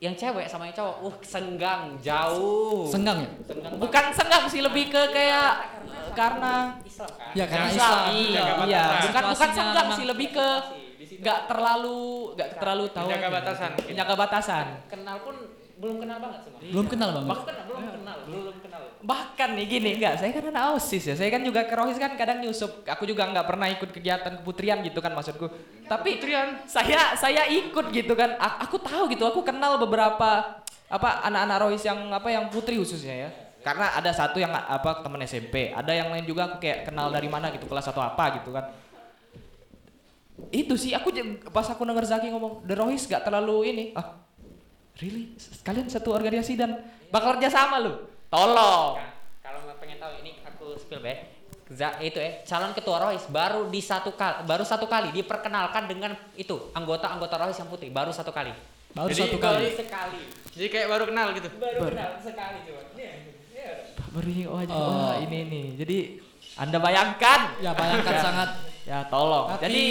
yang 0.01 0.16
cewek 0.16 0.49
sama 0.49 0.69
yang 0.69 0.77
cowok 0.77 0.97
uh 1.05 1.14
senggang 1.25 1.97
jauh. 2.01 2.88
Senggang 2.88 3.21
ya? 3.25 3.29
Senggang 3.49 3.73
bukan 3.77 4.05
senggang 4.12 4.45
sih 4.49 4.61
lebih 4.64 4.88
ke 4.88 5.03
kayak 5.12 5.53
karena 6.16 6.77
Islam 6.85 7.11
kan? 7.16 7.33
Ya 7.37 7.45
karena 7.49 7.69
Islam, 7.69 7.77
Islam. 7.77 8.05
iya, 8.16 8.45
iya. 8.69 8.85
bukan 9.09 9.25
bukan 9.33 9.51
senggang 9.53 9.88
sih 9.97 10.05
lebih 10.09 10.29
ke 10.33 10.49
nggak 11.21 11.40
terlalu 11.53 12.33
nggak 12.33 12.51
terlalu 12.57 12.85
tahu 12.97 13.09
Menjaga 13.12 13.29
batasan. 13.29 13.71
menjaga 13.85 14.14
batasan. 14.16 14.66
Kenal 14.88 15.16
pun 15.21 15.37
belum 15.81 15.97
kenal 15.97 16.19
banget 16.21 16.40
semua 16.45 16.61
Belum 16.61 16.87
kenal 16.87 17.09
banget. 17.16 17.29
bahkan 17.33 17.55
belum 17.64 17.85
kenal 17.88 18.16
belum 18.29 18.57
kenal. 18.61 18.81
Bahkan 19.01 19.49
nih 19.57 19.64
gini 19.66 19.90
enggak 19.97 20.14
saya 20.21 20.31
kan 20.37 20.45
anak 20.53 20.64
osis 20.77 21.03
ya 21.09 21.14
saya 21.16 21.33
kan 21.33 21.40
juga 21.40 21.64
ke 21.64 21.73
rohis 21.73 21.97
kan 21.97 22.12
kadang 22.21 22.45
nyusup. 22.45 22.85
Aku 22.85 23.09
juga 23.09 23.25
nggak 23.25 23.47
pernah 23.49 23.66
ikut 23.73 23.88
kegiatan 23.88 24.33
keputrian 24.45 24.85
gitu 24.85 25.01
kan 25.01 25.16
maksudku. 25.16 25.49
Tapi 25.88 26.21
saya 26.69 27.16
saya 27.16 27.49
ikut 27.49 27.87
gitu 27.90 28.12
kan. 28.12 28.37
A- 28.37 28.61
aku 28.61 28.77
tahu 28.77 29.09
gitu 29.09 29.25
aku 29.25 29.40
kenal 29.40 29.81
beberapa 29.81 30.61
apa 30.90 31.09
anak-anak 31.25 31.57
rohis 31.64 31.81
yang 31.81 32.12
apa 32.12 32.29
yang 32.29 32.53
putri 32.53 32.77
khususnya 32.77 33.16
ya. 33.16 33.31
Karena 33.61 33.93
ada 33.93 34.12
satu 34.12 34.37
yang 34.37 34.53
apa 34.53 35.01
temen 35.01 35.21
SMP 35.25 35.73
ada 35.73 35.93
yang 35.97 36.12
lain 36.12 36.25
juga 36.25 36.49
aku 36.53 36.61
kayak 36.61 36.88
kenal 36.88 37.09
dari 37.09 37.29
mana 37.29 37.49
gitu 37.49 37.64
kelas 37.64 37.88
atau 37.88 38.05
apa 38.05 38.37
gitu 38.37 38.53
kan. 38.53 38.69
Itu 40.53 40.77
sih 40.77 40.93
aku 40.93 41.09
pas 41.53 41.69
aku 41.69 41.85
denger 41.85 42.05
Zaki 42.05 42.33
ngomong 42.33 42.64
The 42.64 42.77
Rohis 42.77 43.05
gak 43.05 43.25
terlalu 43.25 43.57
ini. 43.73 43.85
Ah 43.93 44.16
really? 45.01 45.35
Kalian 45.65 45.89
satu 45.89 46.15
organisasi 46.15 46.55
dan 46.57 46.81
bakal 47.11 47.37
kerja 47.37 47.51
sama 47.51 47.81
lu? 47.83 47.97
Tolong. 48.31 49.01
Nah, 49.01 49.11
kalau 49.43 49.59
mau 49.67 49.77
pengen 49.81 49.99
tahu 49.99 50.13
ini 50.23 50.41
aku 50.47 50.79
spill 50.79 51.03
be. 51.03 51.15
Za, 51.71 52.03
itu 52.03 52.19
ya 52.19 52.43
calon 52.51 52.75
ketua 52.75 52.99
rohis 52.99 53.23
baru 53.31 53.71
di 53.71 53.79
satu 53.79 54.11
kali 54.19 54.43
baru 54.43 54.67
satu 54.67 54.91
kali 54.91 55.15
diperkenalkan 55.15 55.87
dengan 55.87 56.19
itu 56.35 56.59
anggota 56.75 57.15
anggota 57.15 57.39
rohis 57.39 57.63
yang 57.63 57.71
putih 57.71 57.91
baru 57.95 58.11
satu 58.11 58.35
kali. 58.35 58.51
Baru 58.91 59.07
Jadi 59.15 59.23
satu 59.23 59.39
kali. 59.39 59.71
sekali. 59.79 60.23
Jadi 60.51 60.67
kayak 60.67 60.89
baru 60.91 61.05
kenal 61.07 61.31
gitu. 61.31 61.47
baru 61.63 61.95
kenal 61.95 62.19
sekali 62.19 62.59
coba 62.67 62.91
beri 64.11 64.43
oh, 64.47 64.59
aja 64.59 64.75
Oh. 64.75 64.91
wah 64.91 65.15
ini 65.23 65.39
nih 65.47 65.67
jadi 65.79 65.99
anda 66.61 66.77
bayangkan. 66.77 67.40
Ya 67.64 67.73
bayangkan 67.73 68.16
sangat. 68.20 68.51
ya 68.81 69.07
tolong. 69.07 69.55
Tapi 69.55 69.70
jadi 69.70 69.85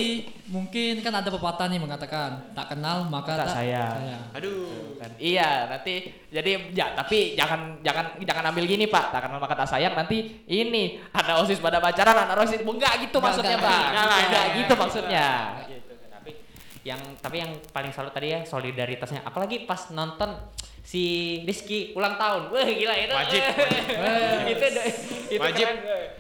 mungkin 0.52 1.00
kan 1.00 1.14
ada 1.24 1.30
pepatah 1.32 1.72
nih 1.72 1.80
mengatakan 1.80 2.52
tak 2.52 2.76
kenal 2.76 3.08
maka 3.08 3.38
Tak 3.38 3.48
tak, 3.48 3.56
sayang. 3.64 3.96
sayang. 3.96 4.24
Aduh. 4.36 5.00
Kan, 5.00 5.12
iya 5.16 5.72
nanti 5.72 6.12
jadi 6.28 6.76
ya 6.76 6.92
tapi 7.00 7.34
jangan 7.34 7.80
jangan 7.80 8.20
jangan 8.22 8.44
ambil 8.52 8.66
gini 8.68 8.86
pak. 8.92 9.10
Tak 9.16 9.30
kenal 9.30 9.40
maka 9.40 9.56
tak 9.56 9.70
sayang. 9.72 9.96
Nanti 9.96 10.44
ini 10.46 11.00
ada 11.16 11.40
osis 11.40 11.64
pada 11.64 11.80
pacaran 11.80 12.28
anak 12.28 12.44
osis 12.44 12.60
enggak 12.62 12.94
gitu 13.08 13.18
Enggak, 13.18 13.26
maksudnya 13.34 13.58
enggak, 13.58 13.72
pak. 13.72 13.80
Enggak, 13.80 14.04
enggak, 14.04 14.20
enggak, 14.20 14.46
gitu 14.58 14.74
maksudnya. 14.76 15.28
Gitu. 15.64 15.94
Tapi 16.12 16.32
yang 16.84 17.02
tapi 17.24 17.36
yang 17.40 17.52
paling 17.72 17.92
salut 17.96 18.12
tadi 18.12 18.36
ya 18.36 18.40
solidaritasnya. 18.44 19.24
Apalagi 19.24 19.64
pas 19.64 19.90
nonton 19.96 20.30
si 20.90 21.04
Rizky 21.44 21.94
ulang 21.94 22.18
tahun 22.18 22.50
wah 22.50 22.66
gila 22.66 22.96
itu 22.98 23.14
Wajib, 23.14 23.42
itu 24.52 24.66
itu 25.30 25.38
Wajib. 25.38 25.68
keren. 25.68 25.78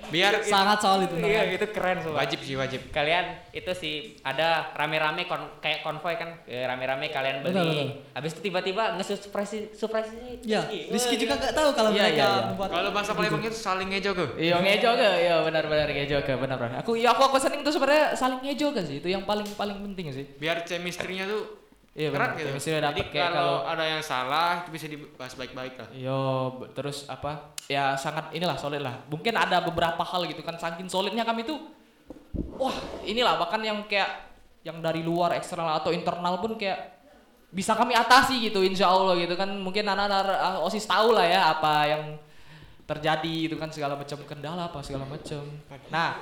Biar 0.09 0.33
Sangat 0.41 0.77
solid 0.79 1.09
iya 1.15 1.41
benar. 1.41 1.53
itu 1.53 1.65
keren 1.69 1.97
sumpah. 1.99 2.17
wajib 2.19 2.39
sih 2.41 2.53
wajib. 2.53 2.81
kalian 2.89 3.25
itu 3.49 3.71
sih 3.73 3.93
ada 4.21 4.69
rame-rame 4.73 5.25
kon- 5.25 5.57
kayak 5.57 5.81
konvoy 5.81 6.13
kan 6.13 6.37
Eh, 6.45 6.65
rame-rame 6.65 7.09
kalian 7.09 7.41
beli 7.41 7.49
Betul, 7.51 7.65
betul. 7.67 7.87
habis 8.11 8.31
itu 8.31 8.41
tiba-tiba 8.43 8.83
nge-surprise 8.95 9.73
surprise 9.73 10.09
Ya, 10.43 10.65
Rizky 10.65 11.17
juga 11.17 11.33
nggak 11.35 11.53
tahu 11.53 11.69
kalau 11.73 11.89
Iya, 11.89 12.01
mereka 12.03 12.13
iya, 12.15 12.25
iya. 12.27 12.45
membuat 12.47 12.69
Kalau 12.69 12.89
bahasa 12.89 13.11
Palembang 13.11 13.41
itu 13.43 13.53
saling 13.55 13.89
ngejo 13.89 14.11
ke. 14.13 14.25
Iya 14.39 14.55
ngejo 14.59 14.91
ke, 14.95 15.09
iya 15.19 15.35
benar-benar 15.41 15.87
ngejo 15.87 16.17
ke, 16.19 16.33
benar-benar. 16.35 16.77
Aku 16.79 16.93
ya 16.93 17.09
aku 17.09 17.21
aku 17.23 17.37
seneng 17.37 17.61
tuh 17.61 17.69
sebenarnya 17.71 18.13
saling 18.13 18.39
ngejo 18.39 18.69
ke 18.71 18.81
sih, 18.83 18.97
itu 18.97 19.07
yang 19.07 19.25
paling 19.25 19.45
paling 19.51 19.77
penting 19.83 20.09
sih. 20.11 20.25
Biar 20.37 20.61
chemistry-nya 20.63 21.25
tuh 21.25 21.58
Iya 21.99 22.09
benar. 22.15 22.31
gitu. 22.39 22.47
Chemistry 22.55 22.79
udah 22.79 22.91
Jadi 22.95 23.01
kayak 23.11 23.29
kalau 23.35 23.35
kalau 23.59 23.71
ada 23.75 23.83
yang 23.83 23.99
salah 23.99 24.63
itu 24.63 24.69
bisa 24.71 24.85
dibahas 24.87 25.33
baik-baik 25.35 25.73
lah. 25.75 25.87
Yo, 25.91 26.19
be- 26.55 26.71
terus 26.71 27.03
apa? 27.11 27.51
Ya 27.67 27.99
sangat 27.99 28.31
inilah 28.31 28.55
solid 28.55 28.79
lah. 28.79 29.03
Mungkin 29.11 29.35
ada 29.35 29.59
beberapa 29.59 29.99
hal 29.99 30.23
gitu 30.31 30.39
kan 30.39 30.55
saking 30.55 30.87
solidnya 30.87 31.27
kami 31.27 31.43
tuh. 31.43 31.59
Wah, 32.55 32.75
inilah 33.03 33.35
bahkan 33.35 33.59
yang 33.59 33.83
kayak 33.83 34.31
yang 34.63 34.79
dari 34.79 35.03
luar 35.03 35.35
eksternal 35.35 35.75
atau 35.75 35.91
internal 35.91 36.39
pun 36.39 36.55
kayak 36.55 36.99
bisa 37.49 37.73
kami 37.73 37.97
atasi 37.97 38.47
gitu 38.47 38.61
insya 38.61 38.93
Allah 38.93 39.17
gitu 39.17 39.33
kan 39.33 39.49
mungkin 39.49 39.81
anak-anak 39.81 40.37
ah, 40.37 40.57
osis 40.61 40.85
tahu 40.85 41.17
lah 41.17 41.25
ya 41.25 41.41
apa 41.49 41.73
yang 41.89 42.03
terjadi 42.85 43.49
gitu 43.49 43.55
kan 43.57 43.73
segala 43.73 43.97
macam 43.97 44.21
kendala 44.29 44.69
apa 44.69 44.85
segala 44.85 45.09
macam 45.09 45.41
nah 45.89 46.21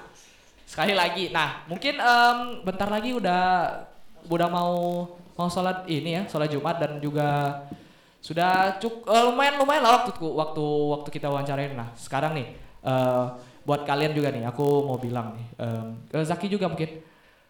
sekali 0.63 0.95
lagi 0.95 1.27
nah 1.35 1.67
mungkin 1.67 1.99
em, 1.99 2.37
bentar 2.63 2.87
lagi 2.87 3.11
udah 3.11 3.43
udah 4.31 4.47
mau 4.47 4.75
mau 5.37 5.47
sholat 5.47 5.85
ini 5.85 6.17
ya 6.17 6.21
sholat 6.25 6.49
jumat 6.49 6.81
dan 6.81 6.97
juga 6.97 7.61
sudah 8.19 8.81
cuk 8.81 9.05
eh, 9.05 9.23
lumayan 9.29 9.61
lumayan 9.61 9.85
lah 9.85 10.01
waktu 10.01 10.11
waktu 10.17 10.65
waktu 10.65 11.09
kita 11.13 11.29
wawancarain. 11.29 11.77
Nah 11.77 11.93
sekarang 11.93 12.33
nih 12.35 12.47
eh, 12.83 13.25
buat 13.67 13.85
kalian 13.85 14.15
juga 14.15 14.31
nih 14.33 14.47
aku 14.47 14.65
mau 14.87 14.95
bilang 14.95 15.35
nih 15.35 15.47
em, 15.59 15.87
ke 16.07 16.17
Zaki 16.23 16.47
juga 16.47 16.71
mungkin. 16.71 17.03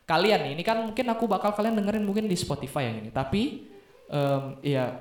Kalian 0.08 0.40
nih 0.50 0.52
ini 0.56 0.64
kan 0.64 0.82
mungkin 0.82 1.06
aku 1.12 1.28
bakal 1.28 1.52
kalian 1.52 1.78
dengerin 1.78 2.02
mungkin 2.02 2.26
di 2.26 2.34
Spotify 2.34 2.90
yang 2.90 3.06
ini. 3.06 3.10
Tapi 3.14 3.70
em, 4.10 4.44
iya 4.66 4.98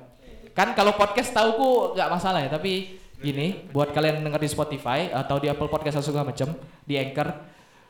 kan 0.53 0.77
kalau 0.77 0.93
podcast 0.93 1.33
tauku 1.33 1.97
nggak 1.97 2.09
masalah 2.09 2.45
ya. 2.45 2.49
Tapi 2.53 3.01
gini 3.17 3.65
buat 3.73 3.97
kalian 3.97 4.21
denger 4.21 4.41
di 4.45 4.49
Spotify 4.53 5.09
atau 5.09 5.41
di 5.41 5.49
Apple 5.49 5.73
Podcast 5.73 5.97
atau 5.97 6.13
segala 6.13 6.29
macam 6.29 6.53
di 6.85 7.01
Anchor 7.01 7.33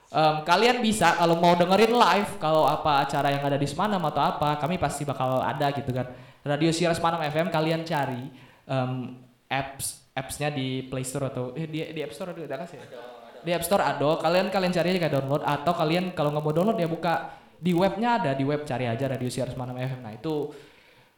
Em, 0.07 0.35
kalian 0.47 0.79
bisa 0.79 1.19
kalau 1.19 1.35
mau 1.35 1.51
dengerin 1.59 1.91
live 1.91 2.39
kalau 2.39 2.63
apa 2.63 3.03
acara 3.03 3.27
yang 3.27 3.43
ada 3.43 3.59
di 3.59 3.67
Semanam 3.67 3.99
atau 4.07 4.23
apa 4.23 4.55
kami 4.55 4.79
pasti 4.79 5.03
bakal 5.03 5.43
ada 5.43 5.67
gitu 5.75 5.91
kan. 5.91 6.07
Radio 6.47 6.71
siar 6.71 6.95
Semanam 6.95 7.19
FM 7.27 7.51
kalian 7.51 7.83
cari 7.83 8.31
em, 8.63 8.91
apps 9.51 10.07
appsnya 10.15 10.47
di 10.47 10.87
Play 10.87 11.03
Store 11.03 11.27
atau 11.27 11.51
eh 11.59 11.67
di, 11.67 11.83
di 11.91 11.99
App 11.99 12.15
Store 12.15 12.31
ada 12.31 12.55
kasih 12.55 12.79
ya? 12.79 12.87
di 13.43 13.51
App 13.51 13.67
Store 13.67 13.83
ada. 13.83 14.15
Kalian 14.23 14.47
kalian 14.47 14.71
cari 14.71 14.87
aja 14.95 15.11
download. 15.11 15.43
Atau 15.43 15.75
kalian 15.75 16.15
kalau 16.15 16.31
nggak 16.31 16.43
mau 16.43 16.55
download 16.55 16.79
ya 16.79 16.87
buka 16.87 17.35
di 17.59 17.75
webnya 17.75 18.23
ada. 18.23 18.31
Di 18.31 18.47
web 18.47 18.63
cari 18.63 18.87
aja 18.87 19.11
radio 19.11 19.27
siar 19.27 19.51
Semanam 19.51 19.75
FM 19.75 20.07
nah 20.07 20.15
itu 20.15 20.55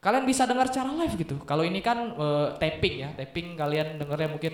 kalian 0.01 0.25
bisa 0.25 0.49
dengar 0.49 0.65
secara 0.65 0.89
live 0.97 1.13
gitu. 1.13 1.37
Kalau 1.45 1.61
ini 1.61 1.77
kan 1.85 2.17
eh, 2.17 2.47
taping 2.57 2.95
ya. 3.05 3.09
Taping 3.13 3.53
kalian 3.53 4.01
dengernya 4.01 4.29
mungkin 4.33 4.53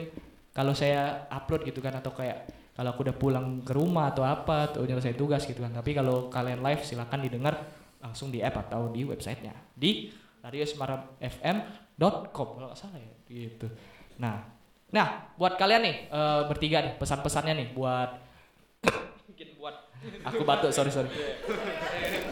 kalau 0.52 0.76
saya 0.76 1.24
upload 1.32 1.64
gitu 1.64 1.80
kan 1.80 1.96
atau 2.04 2.12
kayak 2.12 2.65
kalau 2.76 2.92
aku 2.92 3.08
udah 3.08 3.16
pulang 3.16 3.64
ke 3.64 3.72
rumah 3.72 4.12
atau 4.12 4.28
apa 4.28 4.72
atau 4.72 4.84
nyelesain 4.84 5.16
tugas 5.16 5.48
gitu 5.48 5.64
kan 5.64 5.72
tapi 5.72 5.96
kalau 5.96 6.28
kalian 6.28 6.60
live 6.60 6.84
silakan 6.84 7.24
didengar 7.24 7.56
langsung 8.04 8.30
di 8.30 8.44
app 8.44 8.68
atau 8.68 8.92
di 8.92 9.08
websitenya 9.08 9.56
di 9.74 10.12
radiosemaramfm.com 10.44 12.48
kalau 12.60 12.68
nggak 12.70 12.80
salah 12.80 13.00
ya 13.00 13.12
gitu 13.32 13.72
nah 14.20 14.44
nah 14.92 15.32
buat 15.40 15.58
kalian 15.58 15.82
nih 15.82 15.96
eh, 16.12 16.42
bertiga 16.52 16.84
nih 16.84 16.94
pesan-pesannya 17.00 17.54
nih 17.58 17.68
buat 17.74 18.10
mungkin 19.32 19.48
buat 19.58 19.76
aku 20.28 20.44
batuk 20.46 20.70
sorry 20.70 20.94
sorry 20.94 21.10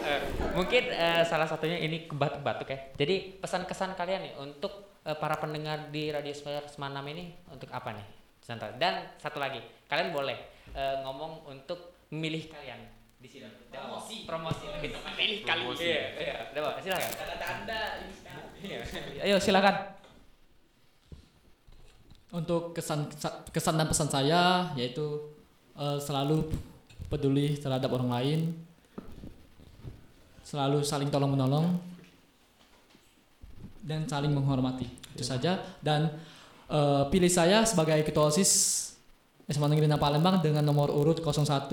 Eh, 0.04 0.20
mungkin 0.52 0.84
eh, 0.92 1.24
salah 1.24 1.48
satunya 1.48 1.80
ini 1.80 2.04
kebatuk-batuk 2.04 2.68
ya. 2.68 2.78
Jadi 2.92 3.40
pesan 3.40 3.64
kesan 3.64 3.96
kalian 3.96 4.28
nih 4.28 4.34
untuk 4.36 5.00
eh, 5.00 5.16
para 5.16 5.40
pendengar 5.40 5.88
di 5.88 6.12
Radio 6.12 6.36
Semanam 6.68 7.08
ini 7.08 7.32
untuk 7.48 7.72
apa 7.72 7.96
nih? 7.96 8.23
Contoh. 8.44 8.70
Dan 8.76 9.08
satu 9.16 9.40
lagi, 9.40 9.60
kalian 9.88 10.12
boleh 10.12 10.36
eh, 10.76 10.96
ngomong 11.00 11.48
untuk 11.48 11.96
memilih 12.12 12.52
kalian 12.52 12.80
di 13.16 13.28
sini. 13.32 13.48
Promosi, 13.72 14.28
promosi 14.28 14.64
lebih 14.68 14.92
tepat. 14.92 15.12
Pilih 15.16 15.38
kalian. 15.48 15.64
Promosi. 15.72 15.84
Iya, 15.88 16.04
iya. 16.20 16.34
Coba 16.52 16.70
silakan. 16.84 17.10
tanda 17.40 17.80
ayo 19.24 19.36
silakan 19.40 19.76
Untuk 22.34 22.74
kesan 22.74 23.06
kesan 23.54 23.78
dan 23.78 23.86
pesan 23.88 24.08
saya 24.10 24.74
yaitu 24.76 25.32
eh, 25.78 25.98
selalu 26.02 26.52
peduli 27.08 27.56
terhadap 27.56 27.88
orang 27.94 28.10
lain, 28.10 28.40
selalu 30.42 30.82
saling 30.82 31.08
tolong 31.08 31.32
menolong 31.32 31.78
dan 33.86 34.04
saling 34.04 34.34
menghormati. 34.34 34.90
Itu 35.14 35.22
saja 35.22 35.62
dan 35.78 36.10
eh, 36.70 37.02
pilih 37.08 37.30
saya 37.30 37.64
sebagai 37.64 38.00
ketua 38.04 38.28
OSIS 38.32 38.50
SMA 39.44 39.68
Negeri 39.68 39.88
6 39.88 40.00
Palembang 40.00 40.40
dengan 40.40 40.64
nomor 40.64 40.88
urut 40.88 41.20
01 41.20 41.68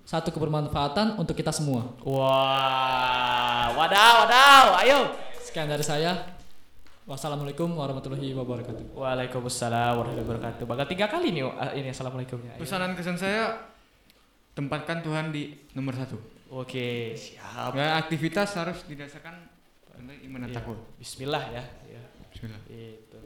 satu 0.00 0.28
kebermanfaatan 0.34 1.18
untuk 1.18 1.38
kita 1.38 1.54
semua. 1.54 1.86
wah 2.02 3.70
wadaw 3.74 4.26
wadaw 4.26 4.64
ayo 4.82 5.00
Sekian 5.40 5.66
dari 5.66 5.82
saya. 5.82 6.14
Wassalamualaikum 7.10 7.74
warahmatullahi 7.74 8.30
wabarakatuh. 8.38 8.94
Waalaikumsalam 8.94 9.98
warahmatullahi 9.98 10.26
wabarakatuh. 10.30 10.62
Bakal 10.62 10.86
tiga 10.86 11.10
kali 11.10 11.34
nih 11.34 11.42
uh, 11.42 11.74
ini 11.74 11.90
assalamualaikumnya. 11.90 12.54
Ayo. 12.54 12.62
Pesanan 12.62 12.94
kesan 12.94 13.18
saya 13.18 13.66
tempatkan 14.54 15.02
Tuhan 15.02 15.34
di 15.34 15.58
nomor 15.74 15.98
satu. 15.98 16.22
Oke 16.54 17.18
siap. 17.18 17.74
Ya, 17.74 17.98
aktivitas 17.98 18.54
harus 18.54 18.86
didasarkan 18.86 19.42
pada 19.90 20.14
iman 20.22 20.38
dan 20.46 20.50
Iya. 20.54 20.56
takwa. 20.62 20.76
Bismillah 21.02 21.42
ya. 21.50 21.64
ya. 21.90 22.02
Bismillah. 22.40 22.62
Itu. 22.72 23.18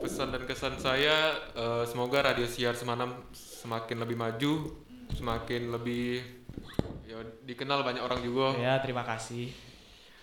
Pesan 0.00 0.32
dan 0.32 0.48
kesan 0.48 0.80
saya 0.80 1.12
eh, 1.52 1.84
semoga 1.84 2.24
Radio 2.24 2.48
Siar 2.48 2.72
Semanam 2.72 3.20
semakin 3.36 4.00
lebih 4.00 4.16
maju, 4.16 4.80
semakin 5.12 5.68
lebih 5.70 6.24
ya 7.04 7.20
dikenal 7.42 7.84
banyak 7.84 8.00
orang 8.00 8.22
juga 8.22 8.56
Ya 8.56 8.80
terima 8.80 9.04
kasih. 9.04 9.52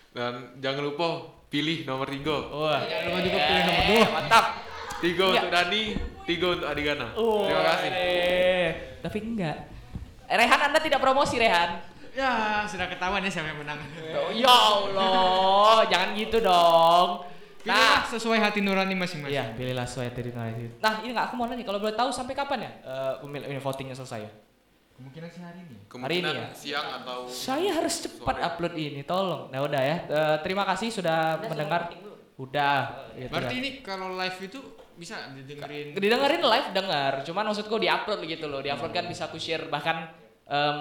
dan 0.10 0.50
jangan 0.58 0.82
lupa 0.82 1.30
pilih 1.46 1.86
nomor 1.86 2.10
tiga. 2.10 2.50
Wah. 2.50 2.82
Jangan 2.82 3.06
lupa 3.06 3.20
juga 3.22 3.38
pilih 3.40 3.62
nomor 3.62 3.78
Eh, 3.78 3.90
dua. 3.94 4.08
Mantap. 4.12 4.46
Tiga 4.98 5.24
Iya. 5.24 5.34
untuk 5.38 5.52
Dani, 5.54 5.84
tiga 6.26 6.48
untuk 6.50 6.68
Adigana. 6.68 7.08
Terima 7.14 7.64
kasih. 7.70 7.90
Eh, 7.94 8.70
tapi 8.98 9.18
enggak. 9.22 9.58
Eh, 10.26 10.36
Rehan 10.36 10.62
Anda 10.64 10.80
tidak 10.82 10.98
promosi 10.98 11.38
Rehan. 11.38 11.86
Ya, 12.18 12.66
sudah 12.66 12.90
ketahuan 12.90 13.22
ya 13.22 13.30
siapa 13.30 13.54
yang 13.54 13.62
menang. 13.62 13.78
Ya 14.34 14.50
Allah, 14.50 15.86
jangan 15.86 16.18
gitu 16.18 16.42
dong. 16.42 17.37
Pilihlah 17.58 18.00
Nah, 18.00 18.08
sesuai 18.08 18.39
hati 18.39 18.60
nurani 18.63 18.96
masing-masing. 18.96 19.34
Iya, 19.34 19.52
pilihlah 19.58 19.84
sesuai 19.84 20.13
dari 20.13 20.32
Nah, 20.80 20.93
ini 21.04 21.12
nggak 21.12 21.26
aku 21.32 21.36
mau 21.36 21.46
nanya 21.50 21.65
kalau 21.65 21.80
boleh 21.82 21.96
tahu 21.98 22.10
sampai 22.13 22.34
kapan 22.38 22.63
ya 22.63 22.72
eh, 22.86 23.13
pemil 23.20 23.43
ini 23.50 23.60
votingnya 23.60 23.96
selesai 23.98 24.20
ya? 24.24 24.32
Kemungkinan 24.98 25.30
sih 25.30 25.41
hari 25.46 25.60
ini. 25.62 25.76
Kemungkinan 25.86 26.34
ya? 26.34 26.48
siang 26.58 26.88
atau 27.04 27.30
Saya 27.30 27.70
harus 27.70 28.02
cepat 28.02 28.36
Sore. 28.41 28.48
upload 28.50 28.74
ini, 28.74 29.02
tolong. 29.06 29.54
Nah, 29.54 29.60
udah 29.62 29.82
ya. 29.82 29.98
Eh, 30.10 30.38
terima 30.41 30.63
kasih 30.65 30.89
sudah 30.89 31.38
mendengar. 31.43 31.93
Udah. 32.38 33.10
gitu 33.17 33.34
Berarti 33.34 33.56
ini 33.58 33.70
kalau 33.82 34.13
live 34.13 34.38
itu 34.46 34.60
bisa 34.98 35.30
didengerin. 35.34 35.93
didengerin 35.93 36.41
live 36.41 36.70
dengar, 36.74 37.22
cuman 37.26 37.54
maksudku 37.54 37.78
di-upload 37.78 38.22
gitu 38.26 38.46
loh. 38.50 38.62
Di-upload 38.62 38.93
kan 38.93 39.06
bisa 39.06 39.30
aku 39.30 39.38
share 39.38 39.70
bahkan 39.70 40.10
em, 40.50 40.78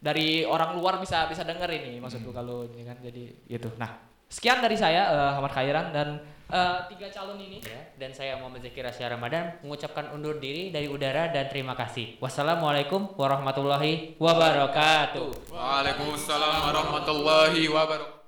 dari 0.00 0.44
orang 0.44 0.76
luar 0.76 0.96
bisa 1.00 1.28
bisa 1.28 1.44
denger 1.44 1.68
ini 1.76 2.00
maksudku 2.00 2.32
kalau 2.32 2.64
ini 2.68 2.84
kan 2.84 2.96
jadi 3.00 3.24
gitu. 3.44 3.72
Nah, 3.76 4.11
sekian 4.32 4.64
dari 4.64 4.80
saya 4.80 5.12
eh, 5.12 5.36
Ahmad 5.36 5.52
Khairan 5.52 5.92
dan 5.92 6.08
eh, 6.48 6.78
tiga 6.88 7.12
calon 7.12 7.36
ini 7.36 7.60
Ya, 7.60 7.92
dan 8.00 8.16
saya 8.16 8.40
Muhammad 8.40 8.64
Zaki 8.64 8.80
Rasya 8.80 9.12
Ramadan 9.12 9.60
mengucapkan 9.60 10.08
undur 10.16 10.40
diri 10.40 10.72
dari 10.72 10.88
udara 10.88 11.28
dan 11.28 11.52
terima 11.52 11.76
kasih. 11.76 12.16
Wassalamualaikum 12.16 13.12
warahmatullahi 13.20 14.16
wabarakatuh. 14.16 15.52
Waalaikumsalam 15.52 16.52
warahmatullahi 16.72 17.68
wabarakatuh. 17.68 18.21